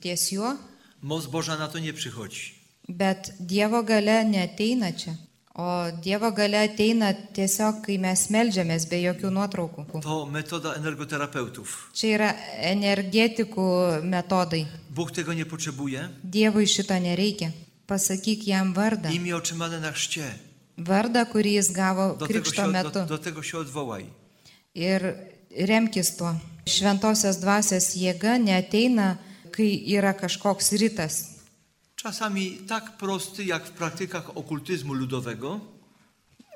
[0.00, 0.56] ties juo,
[1.02, 2.54] Moc Boża na to nie przychodzi.
[2.88, 5.14] bet Dievo gale neteina čia.
[5.56, 10.00] O Dievo gale ateina tiesiog, kai mes melžiamės be jokių nuotraukų.
[10.04, 11.76] To metoda energoterapeutów.
[11.96, 12.30] Čia yra
[12.72, 13.68] energetikų
[14.04, 14.66] metodai.
[14.90, 16.08] Bóg tego nie potrzebuje.
[16.24, 17.52] Dievui šito nereikia.
[17.86, 19.08] Pasakyk jam vardą.
[19.10, 20.28] Imię otrzymane na chrzcie.
[20.78, 22.90] Vardą, kurį jis gavo Do krikšto się, metu.
[22.90, 24.04] do, do tego się odwołaj.
[24.74, 25.14] Ir
[25.56, 26.34] remkis tuo.
[26.68, 29.16] Šventosios dvasios jėga neteina,
[29.56, 31.35] kai yra kažkoks rytas.
[32.06, 35.60] Czasami tak prosty jak w praktykach okultyzmu ludowego,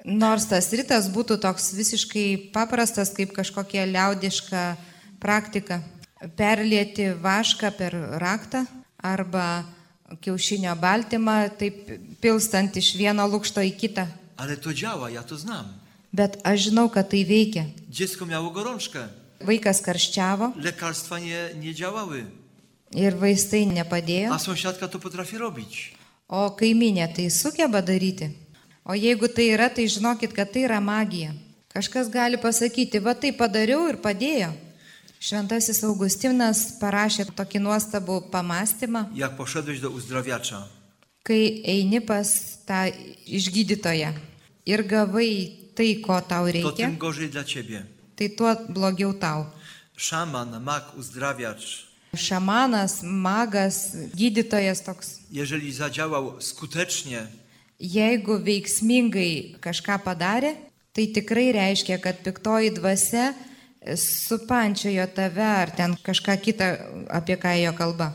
[0.04, 4.76] Nors tas rytas būtų toks visiškai paprastas, kaip kažkokia liaudiška
[5.18, 5.80] praktika.
[6.38, 8.62] Perlieti vašką per raktą
[9.02, 9.64] arba
[10.20, 11.82] kiaušinio baltymą, taip
[12.22, 14.06] pilstant iš vieno lūkšto į kitą.
[14.36, 15.66] ale to działa, ja to znam.
[16.12, 17.64] Bet aš žinau, kad tai veikia.
[17.88, 19.08] Dziecko miało gorączkę.
[19.40, 22.39] Vaikas karščiavo Lekarstwa nie, nie działały,
[22.94, 25.92] ir vaistai nepadėjo, a sąsiadka to potrafi robić.
[26.28, 28.30] o kaiminė tai sugeba daryti.
[28.84, 31.32] O jeigu tai yra, tai žinokit, kad tai yra magija.
[31.68, 34.50] Kažkas gali pasakyti, va tai padariau ir padėjo.
[35.20, 40.66] Šventasis Augustinas parašė tokį nuostabų pamastymą, Jak poszedłeś do uzdrawiacza,
[41.22, 42.88] kai eini pas tą
[43.26, 44.14] išgydytoją
[44.66, 47.82] ir gavai tai, ko tau to reikia, tym gorzej dla ciebie.
[48.16, 49.46] tai tuo blogiau tau.
[49.96, 55.20] Szaman, mak, uzdrawiacz, Šamanas, magas, gydytojas toks.
[55.30, 57.26] jeżeli zadziałał skutecznie,
[57.80, 60.52] Jeigu veiksmingai kažką padarė,
[60.92, 63.32] tai tikrai reiškia, kad piktoji dvasia
[63.96, 66.64] supančiojo tave ar ten kažką kitą,
[67.08, 68.12] apie ką jo kalba.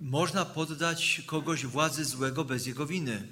[0.00, 3.22] można poddać kogoś władzy złego bez jego winy.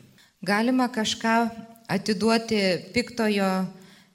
[0.42, 1.50] Galima kažką
[1.88, 2.60] atiduoti
[2.94, 3.66] piktojo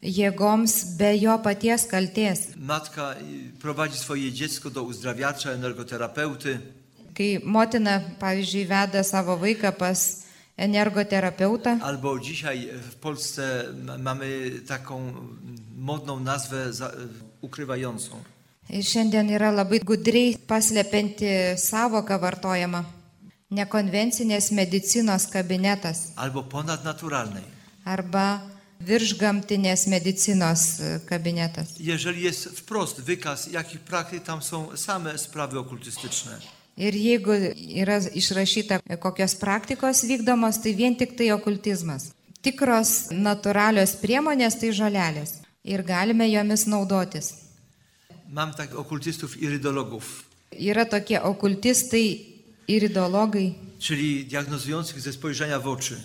[0.05, 2.39] jėgoms be jo paties kalties.
[2.57, 3.15] Matka
[3.61, 6.59] prowadzi swoje dziecko do uzdrawiacza, energoterapeuty,
[7.15, 10.23] Kai motina, pavyzdžiui, veda savo vaiką pas
[10.57, 15.13] energoterapeutą, albo dzisiaj w Polsce ma- mamy taką
[15.77, 16.91] modną nazwę za,
[17.41, 18.19] ukrywającą.
[18.69, 21.25] Ir Šiandien yra labai gudriai paslepianti
[21.57, 22.83] savoka vartojama.
[23.51, 27.43] Nekonvencinės medicinos kabinetas albo ponadnaturalnej.
[27.85, 28.41] arba
[28.79, 31.75] viršgamtinės medicinos e, kabinetas.
[31.79, 36.39] Jeżeli jest wprost wykaz, jakich praktyk tam są same sprawy okultystyczne.
[36.77, 42.11] Ir jeigu yra išrašyta, kokios praktikos vykdomos, tai vien tik tai okultizmas.
[42.43, 45.39] Tikros natūralios priemonės tai žolelės.
[45.63, 47.33] Ir galime jomis naudotis.
[48.29, 50.25] Mam tak okultystów irydologów,
[50.59, 52.25] Yra tokie okultistai
[52.67, 56.01] ir ideologai, czyli diagnozujących ze spojrzenia w oczy.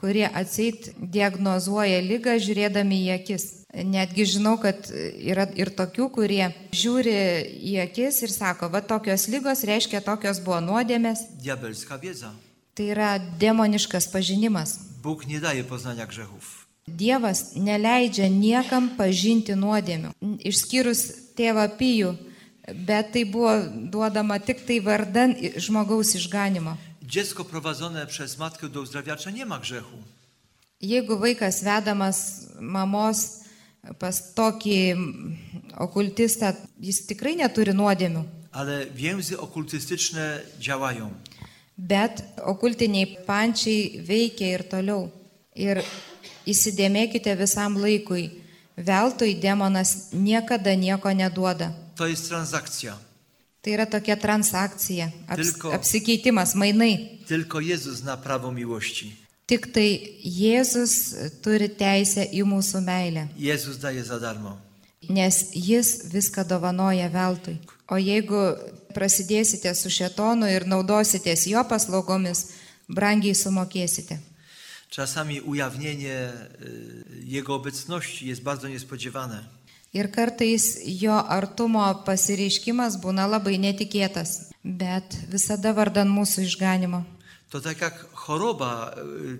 [0.00, 3.46] Kurie atseit diagnozuoja lygą žiūrėdami į akis.
[3.70, 7.12] Netgi žinau, kad yra ir tokių, kurie žiūri
[7.70, 11.26] į akis ir sako, va tokios lygos reiškia tokios buvo nuodėmės.
[12.74, 14.78] Tai yra demoniškas pažinimas.
[15.04, 16.66] Bóg nie daje poznania grzechów.
[16.88, 20.10] Dievas neleidžia niekam pažinti nuodėmių,
[20.48, 21.04] išskyrus
[21.38, 22.14] tėvą Pijų,
[22.88, 23.52] bet tai buvo
[23.92, 26.74] duodama tik tai vardan žmogaus išganimo.
[27.10, 29.96] Dziecko prowadzone przez matkę do uzdrawiacza nie ma grzechu.
[30.80, 33.40] Jeigu vaikas vedamas mamos
[33.98, 34.76] pas tokį
[35.76, 41.10] okultistą, jis tikrai neturi nuodėmių, Ale więzy okultystyczne działają.
[41.78, 45.10] bet okultiniai pančiai veikia ir toliau.
[45.54, 45.82] Ir
[46.46, 48.30] įsidėmėkite visam laikui,
[48.76, 51.72] veltui demonas niekada nieko neduoda.
[51.96, 52.98] To jest transakcja.
[53.62, 57.18] Tai yra tokia transakcija, aps, Tylko- apsikeitimas, mainai.
[57.28, 59.16] Tylko Jezus zna prawo miłości.
[59.46, 60.92] Tik tai Jėzus
[61.42, 64.56] turi teisę į mūsų meilę, Jezus daje za darmo.
[65.08, 67.58] nes Jis viską dovanoja veltui.
[67.88, 68.56] O jeigu
[68.94, 72.46] prasidėsite su šetonu ir naudositės jo paslaugomis,
[72.88, 74.18] brangiai sumokėsite.
[74.90, 76.32] Czasami ujawnienie
[77.24, 79.44] Jego obecności jest bardzo niespodziewane.
[79.90, 87.02] Ir kartais jo artumo pasireiškimas būna labai netikėtas, bet visada vardan mūsų išganimo.
[87.50, 88.94] To tak jak choroba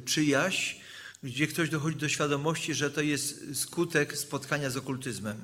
[0.05, 0.77] czyjaś,
[1.23, 5.37] gdzie ktoś dochodzi do świadomości, że to jest skutek spotkania z okultyzmem.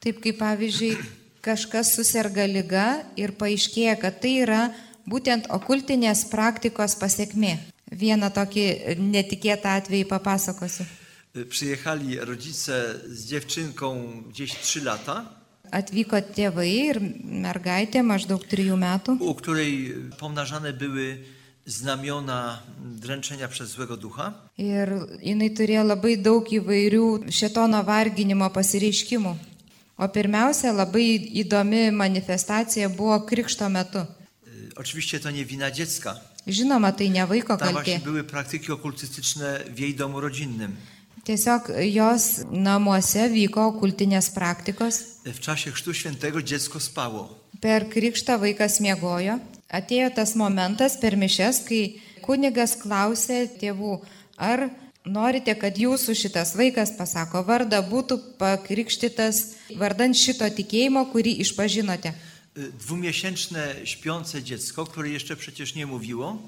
[0.00, 0.96] Taip kaip pavyzdžiui,
[1.44, 4.72] kažkas susirga lyga ir paaiškėja, kad tai yra
[5.04, 7.58] būtent okultinės praktikos pasiekmė.
[7.92, 10.84] Vieną tokį netikėtą atvejį papasakosiu.
[11.36, 15.24] Y, Przyjechali rodzice z dziewczynką gdzieś 3 lata,
[15.74, 21.18] Atvyko tėvai ir mergaitė maždaug trijų metų, u której pomnażane były
[21.66, 24.34] znamiona dręczenia przez złego ducha.
[24.58, 24.88] ir
[25.22, 29.34] jinai turėjo labai daug įvairių šetono varginimo pasireiškimų.
[29.98, 31.06] O pirmiausia, labai
[31.42, 33.98] įdomi manifestacija buvo krikšto metu.
[33.98, 37.72] Y, Oczywiście to nie wina dziecka, Žinoma, tai ne vaiko Tam kaltė.
[37.72, 40.76] właśnie były praktyki okultystyczne w jej domu rodzinnym.
[41.24, 45.00] Tiesiog jos namuose vyko kultinės praktikos.
[45.24, 47.28] W czasie Chrztu Świętego dziecko spało.
[47.60, 49.38] Per krikštą vaikas miegojo.
[49.72, 53.96] Atėjo tas momentas per mišes, kai kunigas klausė tėvų,
[54.36, 54.68] ar
[55.04, 59.40] norite, kad jūsų šitas vaikas pasako vardą būtų pakrikštytas
[59.80, 62.12] vardant šito tikėjimo, kurį išpažinote.
[62.56, 66.38] Y, Dwumiesięczne śpiące dziecko, które jeszcze przecież nie mówiło,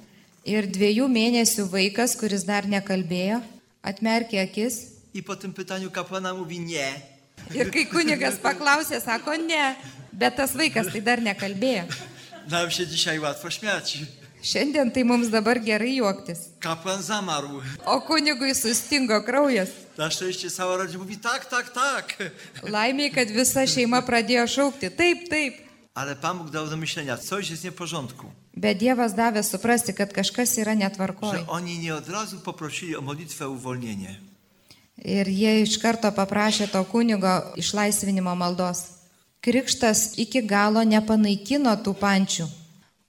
[0.47, 3.41] Ir dviejų mėnesių vaikas, kuris dar nekalbėjo,
[3.87, 4.75] atmerkė akis.
[5.15, 6.89] i po tym pytaniu kapłana mówi nie.
[7.55, 9.77] Ir kai kunigas paklausė, sako ne,
[10.13, 11.85] bet tas vaikas tai dar nekalbėjo.
[12.51, 13.99] Nam się dzisiaj łatwo śmiać.
[14.43, 16.39] Šiandien tai mums dabar gerai juoktis.
[16.61, 17.63] Kapłan zamarł.
[17.85, 19.69] O kunigui sustingo kraujas.
[19.99, 22.17] Na szczęście cała rodzina mówi tak, tak, tak.
[22.63, 24.91] Laimiai, kad visa šeima pradėjo šaukti.
[24.91, 25.55] Taip, taip.
[25.95, 28.27] Ale Pan Bóg dał do myślenia, coś jest nie w porządku.
[28.57, 31.39] Bet Dievas davė suprasti, kad kažkas yra netvarkoj.
[31.39, 34.17] Że oni nie od razu poprosili o modlitwę uwolnienie.
[34.97, 38.97] Ir jie iš karto paprašė to kunigo išlaisvinimo maldos.
[39.45, 42.47] Krikštas iki galo nepanaikino tų pančių,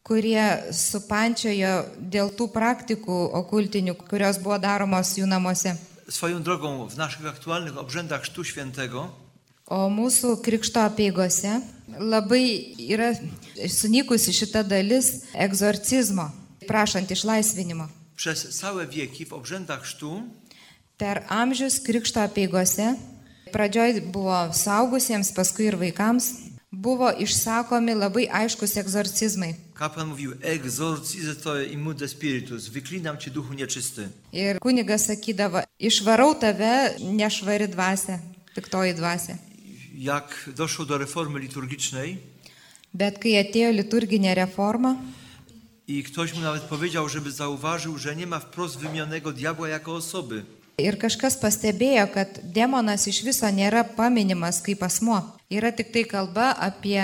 [0.03, 5.77] kurie supančiojo dėl tų praktikų okultinių, kurios buvo daromos jų namuose.
[6.09, 9.07] Swoją drogą w naszych aktualnych obrzędach Chrztu Świętego
[9.67, 11.57] O mūsų krikšto apieigose
[11.99, 13.13] labai yra
[13.69, 16.31] sunykusi šita dalis egzorcizmo,
[16.67, 17.87] prašant išlaisvinimo.
[18.15, 20.23] przez całe wieki w obrzędach chrztu
[20.97, 22.95] Per amžius krikšto apieigose,
[23.53, 26.31] pradžioj buvo saugusiems, paskui ir vaikams,
[26.73, 29.53] buvo išsakomi labai aiškus egzorcizmai.
[29.73, 34.09] kapłan mówił exorcise to immude spiritus, wyklinam cię duchu nieczysty.
[34.33, 38.19] Ir kunigas sakydavo, išvarau tave nešvari dvasia,
[38.55, 39.37] piktoji dvasia.
[39.97, 42.17] Jak doszło do reformy liturgicznej
[42.93, 44.95] Bet kai atėjo liturginė reforma
[45.87, 50.45] i ktoś mu nawet powiedział, żeby zauważył, że nie ma wprost wymienionego diabła jako osoby,
[50.77, 55.21] ir kažkas pastebėjo, kad demonas iš viso nėra paminimas kaip asmo.
[55.49, 57.01] Yra tik tai kalba apie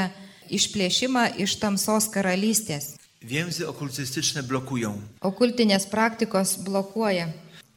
[0.50, 2.94] išplėšimą iš tamsos karalystės.
[3.24, 4.94] więzy okultystyczne blokują.
[5.22, 7.28] Okultinės praktikos blokuoja,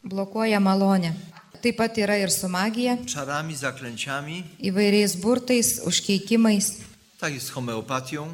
[0.05, 1.15] blokuoja malonę.
[1.67, 6.73] Taip pat yra ir su magija, Czarami, zaklęciami, įvairiais burtais, užkeikimais,
[7.19, 8.27] tak jest z homeopatią.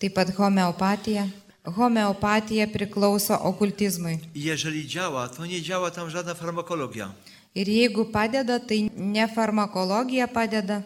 [0.00, 1.28] taip pat homeopatija.
[1.64, 4.18] Homeopatija priklauso okultizmui.
[4.34, 7.12] Jeżeli działa, to nie działa tam żadna farmakologia.
[7.54, 10.82] Ir jeigu padeda, tai ne farmakologija padeda.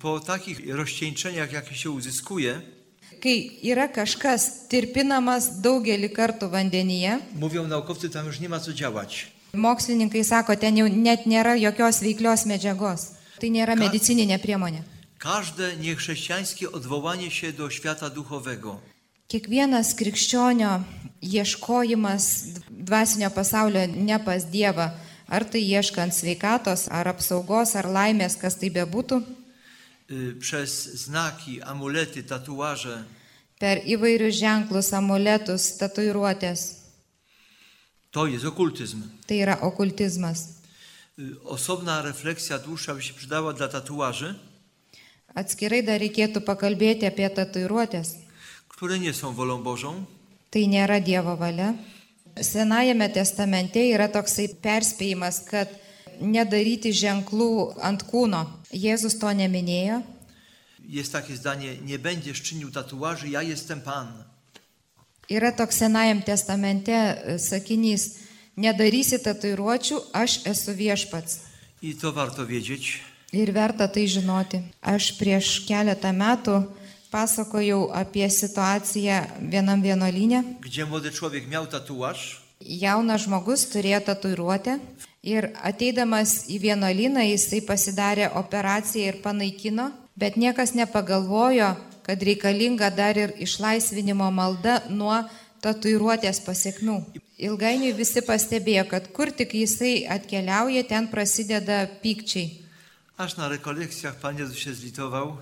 [0.00, 2.60] Po takich rozcieńczeniach, jakie się uzyskuje,
[3.22, 9.26] Kai yra kažkas tirpinamas daugelį kartų vandenyje, mówią naukowcy, tam już nie ma co działać.
[9.52, 13.12] Mokslininkai sako, ten jau net nėra jokios veiklios medžiagos.
[13.40, 14.84] Tai nėra medicininė priemonė.
[15.18, 18.80] Każde niechrześcijańskie odwołanie się do świata duchowego,
[19.30, 20.80] Kiekvienas krikščionio
[21.22, 22.24] ieškojimas
[22.66, 24.88] dvasinio pasaulio ne pas Dievą,
[25.30, 29.20] ar tai ieškant sveikatos, ar apsaugos, ar laimės, kas tai bebūtų,
[30.42, 33.04] przez znaki, amulety, tatuaże,
[33.62, 36.79] per įvairius ženklus, amuletus, tatuiruotės,
[38.10, 39.02] to jest okultyzm.
[39.26, 40.48] tai yra okultizmas.
[41.44, 44.34] Osobna refleksja dłuższa by się przydała dla tatuaży,
[45.34, 48.08] Atskirai dar reikėtų pakalbėti apie tatuiruotės.
[48.68, 50.04] które nie są wolą Bożą,
[50.50, 51.74] Tai nėra Dievo valia.
[52.42, 55.68] Senajame testamente yra toksai perspėjimas, kad
[56.20, 58.46] nedaryti ženklų ant kūno.
[58.72, 60.02] Jėzus to neminėjo.
[60.88, 64.24] jest takie zdanie: Nie będziesz czynił tatuaży, ja jestem Pan.
[65.30, 68.18] Yra toks Senajam testamente e, sakinys,
[68.58, 71.40] nedarysi tatuiruočių, aš esu viešpats.
[71.82, 72.98] I to warto wiedzieć.
[73.32, 74.58] Ir verta tai žinoti.
[74.82, 76.64] Aš prieš keletą metų
[77.14, 79.82] pasakojau apie situaciją vienam
[81.70, 84.74] tatuaż, Jaunas žmogus turėjo tatuiruotę
[85.24, 91.70] ir ateidamas į vienuolyną jisai pasidarė operaciją ir panaikino, bet niekas nepagalvojo,
[92.10, 95.20] kad reikalinga dar ir išlaisvinimo malda nuo
[95.62, 96.96] tatuiruotės pasiekmių.
[97.38, 102.50] Ilgainiui visi pastebėjo, kad kur tik jisai atkeliauja, ten prasideda pykčiai.
[103.20, 105.36] aż na rekolekcjach Pan Jezus się zlitował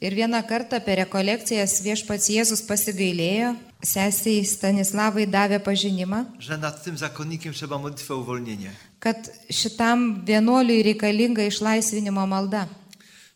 [0.00, 6.98] Ir vieną kartą per rekolekcijas viešpats Jėzus pasigailėjo, sesiai Stanislavai davė pažinimą, że nad tym
[6.98, 8.70] zakonnikiem trzeba modlitwę o uwolnienie.
[9.00, 12.68] kad šitam vienuoliui reikalinga išlaisvinimo malda.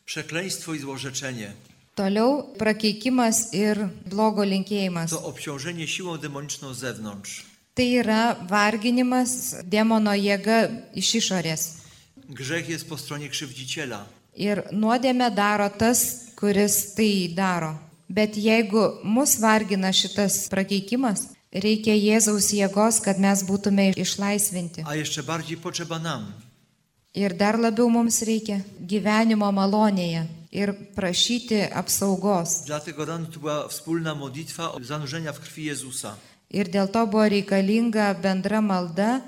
[0.05, 1.53] Przekleństwo i złorzeczenie
[1.95, 5.11] Toliau prakeikimas ir blogo linkėjimas.
[5.11, 7.45] to obciążenie siłą demoniczną z zewnątrz.
[7.75, 11.61] Tai yra varginimas demono jėga iš išorės.
[12.29, 14.05] Grzech jest po stronie krzywdziciela.
[14.37, 17.79] Ir nuodėmę daro tas, kuris tai daro.
[18.09, 24.85] Bet jeigu mus vargina šitas prakeikimas, Reikia Jėzaus jėgos, kad mes būtume išlaisvinti.
[24.89, 26.33] A jeszcze bardziej potrzeba nam
[27.15, 32.63] Ir dar labiau mums reikia gyvenimo malonėje ir prašyti apsaugos.
[32.67, 36.17] Dlatego rano to była wspólna modlitwa zanurzenia w krwi Jezusa.
[36.53, 39.23] Ir dėl to buvo reikalinga bendra malda,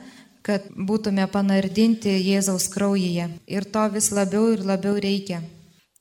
[0.45, 3.31] kad būtume panardinti Jėzaus kraujyje.
[3.49, 5.41] Ir to vis labiau ir labiau reikia.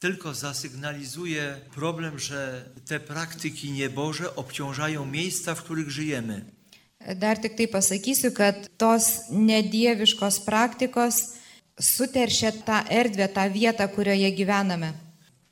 [0.04, 6.46] Tylko zasygnalizuje problem, że te praktyki nieboże obciążają miejsca, w których żyjemy.
[7.16, 11.16] Dar tik tai pasakysiu, kad tos nedieviškos praktikos
[11.80, 14.94] suteršia tą erdvę, tą vietą, kurioje gyvename.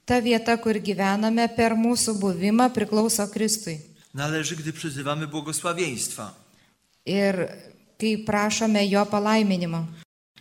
[0.05, 3.79] Ta vieta, kur gyvename per mūsų buvimą priklauso Kristui.
[4.13, 6.33] Należy, gdy przyzywamy błogosławieństwa.
[7.05, 7.47] Ir
[7.99, 9.85] kai prašome jo palaiminimo.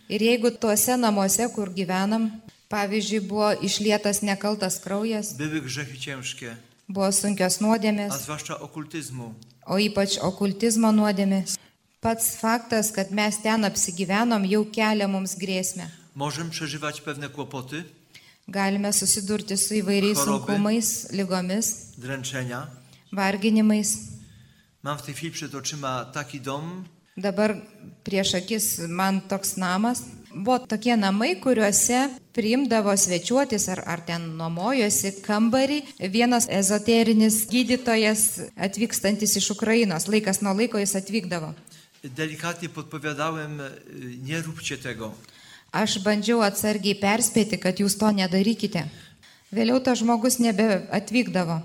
[0.09, 2.31] Ir jeigu tuose namuose, kur gyvenam,
[2.69, 6.55] pavyzdžiui, buvo išlietas nekaltas kraujas, Były grzechy ciężkie,
[6.89, 9.33] buvo sunkios a nuodėmės, zwłaszcza okultyzmu.
[9.65, 11.55] o ypač okultizmo nuodėmės.
[12.01, 15.87] Pats faktas, kad mes ten apsigyvenom, jau kelia mums grėsmę.
[16.15, 17.83] Możemy przeżywać pewne kłopoty,
[18.47, 20.45] Galime susidurti su įvairiais Choroby.
[20.45, 22.67] sunkumais, lygomis, dręczenia.
[23.11, 23.97] varginimais.
[24.83, 26.83] Mam w tej chwili przed oczyma taki dom,
[27.17, 27.55] Dabar
[28.03, 30.01] prieš akis man toks namas.
[30.35, 39.35] Buvo tokie namai, kuriuose priimdavo svečiuotis ar, ar ten nuomojosi kambarį vienas ezoterinis gydytojas atvykstantis
[39.35, 40.07] iš Ukrainos.
[40.07, 41.53] Laikas nuo laiko jis atvykdavo.
[42.03, 45.13] delikatnie podpowiadałem, y, nie róbcie tego.
[45.71, 48.83] Aš bandžiau atsargiai perspėti, kad jūs to nedarykite.
[49.55, 51.61] Vėliau tas žmogus nebe atvykdavo.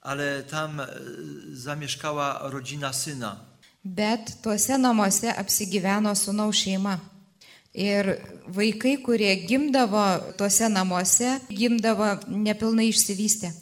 [0.00, 0.86] Ale tam y,
[1.56, 3.36] zamieszkała rodzina syna.
[3.84, 6.98] Bet tuose namuose apsigyveno sunaus šeima.
[7.72, 8.16] Ir
[8.48, 10.04] vaikai, kurie gimdavo
[10.36, 13.52] tuose namuose, gimdavo nepilnai išsivystę.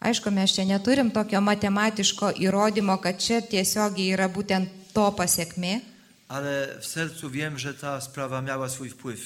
[0.00, 5.80] Aišku, mes čia neturim tokio matematiško įrodymo, kad čia tiesiogiai yra būtent to pasiekmė,
[6.28, 9.20] Ale w sercu wiem, że ta sprawa miała swój wpływ.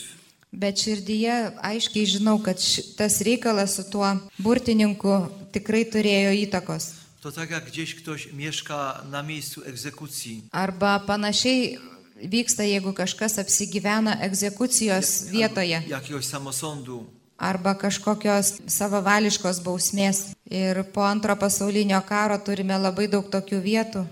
[0.52, 6.84] bet širdyje aiškiai žinau, kad ši- tas reikalas su tuo burtininku tikrai turėjo įtakos.
[7.22, 10.42] To tak jak gdzieś ktoś mieszka na miejscu egzekucji.
[10.52, 11.78] Arba panašiai
[12.22, 15.82] vyksta, jeigu kažkas apsigyvena egzekucijos vietoje.
[15.88, 17.04] Jakiegoś samosądu.
[17.38, 20.18] arba kažkokios savavališkos bausmės.
[20.50, 24.06] Ir po antro pasaulinio karo turime labai daug tokių vietų.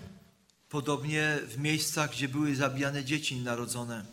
[0.70, 4.04] Podobnie w miejscach, gdzie były zabijane dzieci narodzone.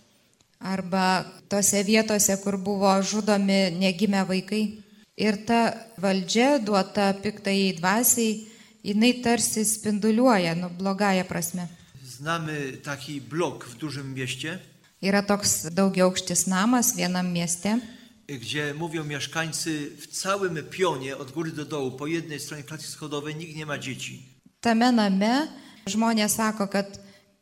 [0.59, 4.81] Arba tose vietose, kur buvo žudomi negimę vaikai.
[5.17, 8.45] Ir ta valdžia duota piktai dvasiai,
[8.83, 11.67] jinai tarsi spinduliuoja, nu, blogąją prasme.
[12.05, 14.59] Znamy taki blok w dużym mieście,
[15.01, 17.79] Yra toks daugiaukštis namas vienam mieste,
[18.27, 23.35] gdzie mówią mieszkańcy w całym pionie od góry do dołu, po jednej stronie klatki schodowej
[23.35, 24.23] nikt nie ma dzieci.
[24.61, 25.47] Tame name
[25.89, 26.99] žmonės sako, kad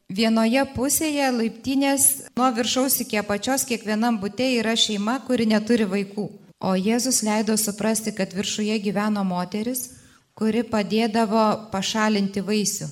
[0.09, 6.29] vienoje pusėje laiptinės nuo viršaus iki apačios kiekvienam būte yra šeima, kuri neturi vaikų.
[6.59, 9.89] O Jėzus leido suprasti, kad viršuje gyveno moteris,
[10.35, 12.87] kuri padėdavo pašalinti vaisių.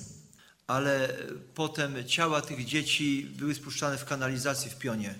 [0.66, 1.08] Ale
[1.54, 5.14] potem ciała tych dzieci były spuszczane w kanalizacji w pionie.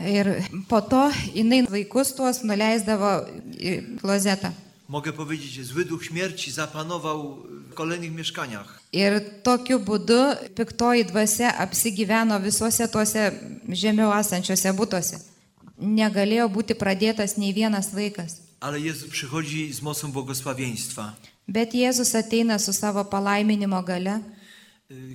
[0.00, 3.24] Ir po to jinai vaikus tuos nuleisdavo
[3.54, 4.50] į klozetą.
[4.88, 8.80] Mogę powiedzieć, że zły duch śmierci zapanował w kolejnych mieszkaniach.
[8.92, 13.32] Ir tokiu būdu piktoji dvasia apsigyveno visuose tuose
[13.68, 15.18] žemiau esančiuose būtuose.
[15.80, 18.40] Negalėjo būti pradėtas nei vienas vaikas.
[18.60, 21.14] Ale Jezus przychodzi z mocą błogosławieństwa.
[21.48, 24.20] Bet Jėzus ateina su savo palaiminimo gale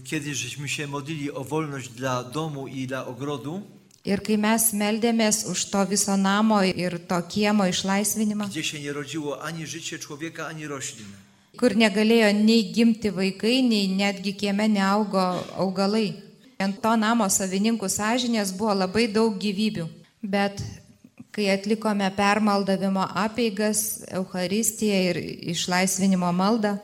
[0.03, 3.61] Kiedy żeśmy się modlili o wolność dla domu i dla ogrodu,
[4.06, 8.50] ir kai mes meldėmės už to viso namo ir to kiemo išlaisvinimą,
[11.60, 15.24] kur negalėjo nei gimti vaikai, nei netgi kieme neaugo
[15.60, 16.14] augalai.
[16.60, 19.88] Ant to namo savininkų sąžinės buvo labai daug gyvybių.
[20.22, 20.60] Bet
[21.36, 25.20] kai atlikome permaldavimo apeigas, Euharistiją ir
[25.54, 26.78] išlaisvinimo maldą,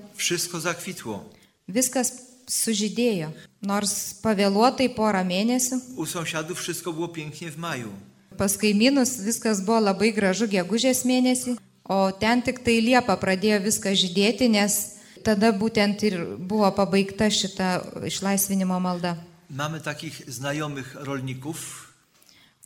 [1.67, 2.11] viskas
[2.47, 3.31] sužydėjo.
[3.61, 7.89] Nors pavėluotai porą mėnesių, U sąsiadów wszystko było pięknie w maju.
[8.37, 11.57] pas kaimynus viskas buvo labai gražu gegužės mėnesį,
[11.89, 17.81] o ten tik tai Liepa pradėjo viską žydėti, nes tada būtent ir buvo pabaigta šita
[18.05, 19.15] išlaisvinimo malda.
[19.49, 21.81] Mamy takich znajomych rolników,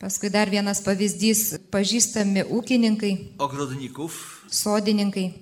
[0.00, 4.12] Paskui dar vienas pavyzdys- pažįstami ūkininkai, ogrodników,
[4.50, 5.34] sodininkai,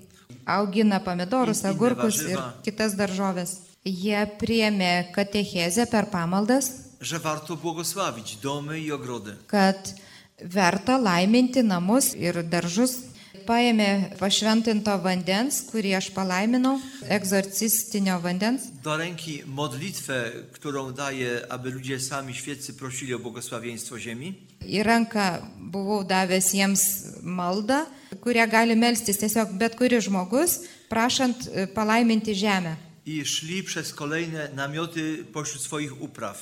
[0.45, 3.68] augina pomidorus, agurkus ir kitas daržovės.
[3.89, 6.71] Jie priemė katechezę per pamaldas,
[7.01, 9.35] że warto błogosławić domy i ogrody.
[9.47, 9.93] kad
[10.41, 13.09] verta laiminti namus ir daržus.
[13.49, 16.75] paėmė pašventinto vandens, kurį aš palaiminau,
[17.09, 24.33] egzorcistinio vandens, do ręki modlitwę, którą daje, aby ludzie sami świeccy prosili o błogosławieństwo ziemi.
[24.61, 26.83] į ranką buvau davęs jiems
[27.23, 27.85] maldą,
[28.21, 30.59] kurią gali melstis tiesiog bet kuris žmogus,
[30.89, 32.88] prašant e, palaiminti žemę.
[33.09, 36.37] I szli przez kolejne namioty pośród swoich upraw.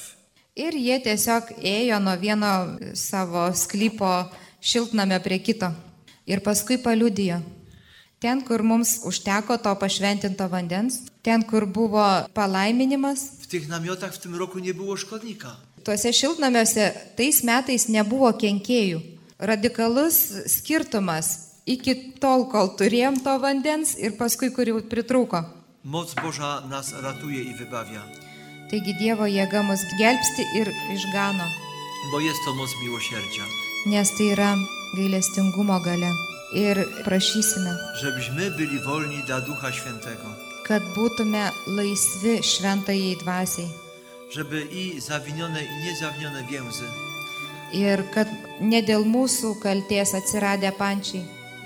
[0.55, 4.09] Ir jie tiesiog ėjo nuo vieno savo sklypo
[4.61, 5.70] šiltnamio prie kito.
[6.28, 7.39] Ir paskui paliudijo.
[8.20, 12.03] Ten, kur mums užteko to pašventinto vandens, ten, kur buvo
[12.34, 15.55] palaiminimas, W tych namiotach w tym roku nie było szkodnika.
[15.84, 18.99] tuose šiltnamiuose tais metais nebuvo kenkėjų.
[19.39, 21.28] Radikalus skirtumas
[21.65, 25.56] iki tol, kol turėjom to vandens ir paskui, kur jau pritrūko.
[25.84, 28.01] Moc Boża nas ratuje i wybawia,
[28.71, 31.45] Taigi Dievo jėga mus gelbsti ir išgano,
[32.11, 33.43] bo jest to moc miłosierdzia.
[33.86, 34.55] nes tai yra
[34.97, 36.11] gailestingumo gale.
[36.53, 40.28] Ir prašysime, Żebyśmy byli wolni dla Ducha Świętego.
[40.67, 43.67] kad būtume laisvi šventajai dvasiai
[44.32, 46.86] Żeby i zawinione, i niezawinione więzy
[47.73, 48.28] ir kad
[48.61, 51.23] ne dėl mūsų kalties atsiradę pančiai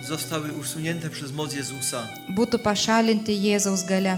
[0.08, 4.18] zostały usunięte przez moc Jezusa, būtų pašalinti Jėzaus gale,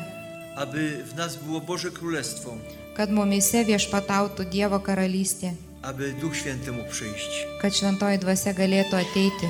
[0.56, 2.58] aby w nas było Boże Królestwo,
[2.96, 7.48] kad mumise viešpatautų Dievo karalystė, aby Duch Święty mógł przyjść.
[7.62, 9.48] kad šventoji dvasia galėtų ateiti.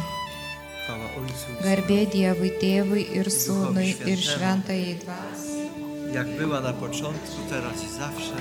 [0.84, 5.70] Chwała Ojcu, Garbė Dievui Tėvui ir Sūnui ir šventajai dvasiai.
[6.14, 8.36] jak była na początku, teraz i zawsze.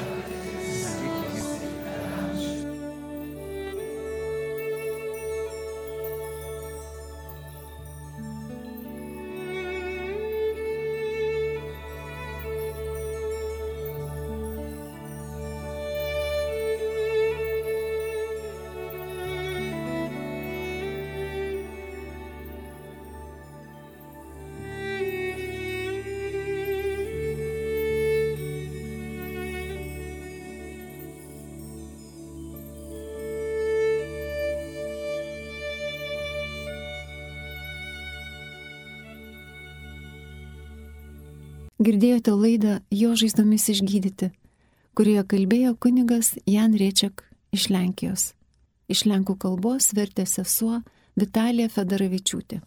[41.82, 44.28] Girdėjote laidą Jo žaizdomis išgydyti,
[44.94, 47.24] kurioje kalbėjo kunigas Jan Riečiak
[47.56, 48.26] iš Lenkijos.
[48.92, 50.82] Iš lenkų kalbos vertė sesuo
[51.18, 52.60] Vitalija Federavičiūtė.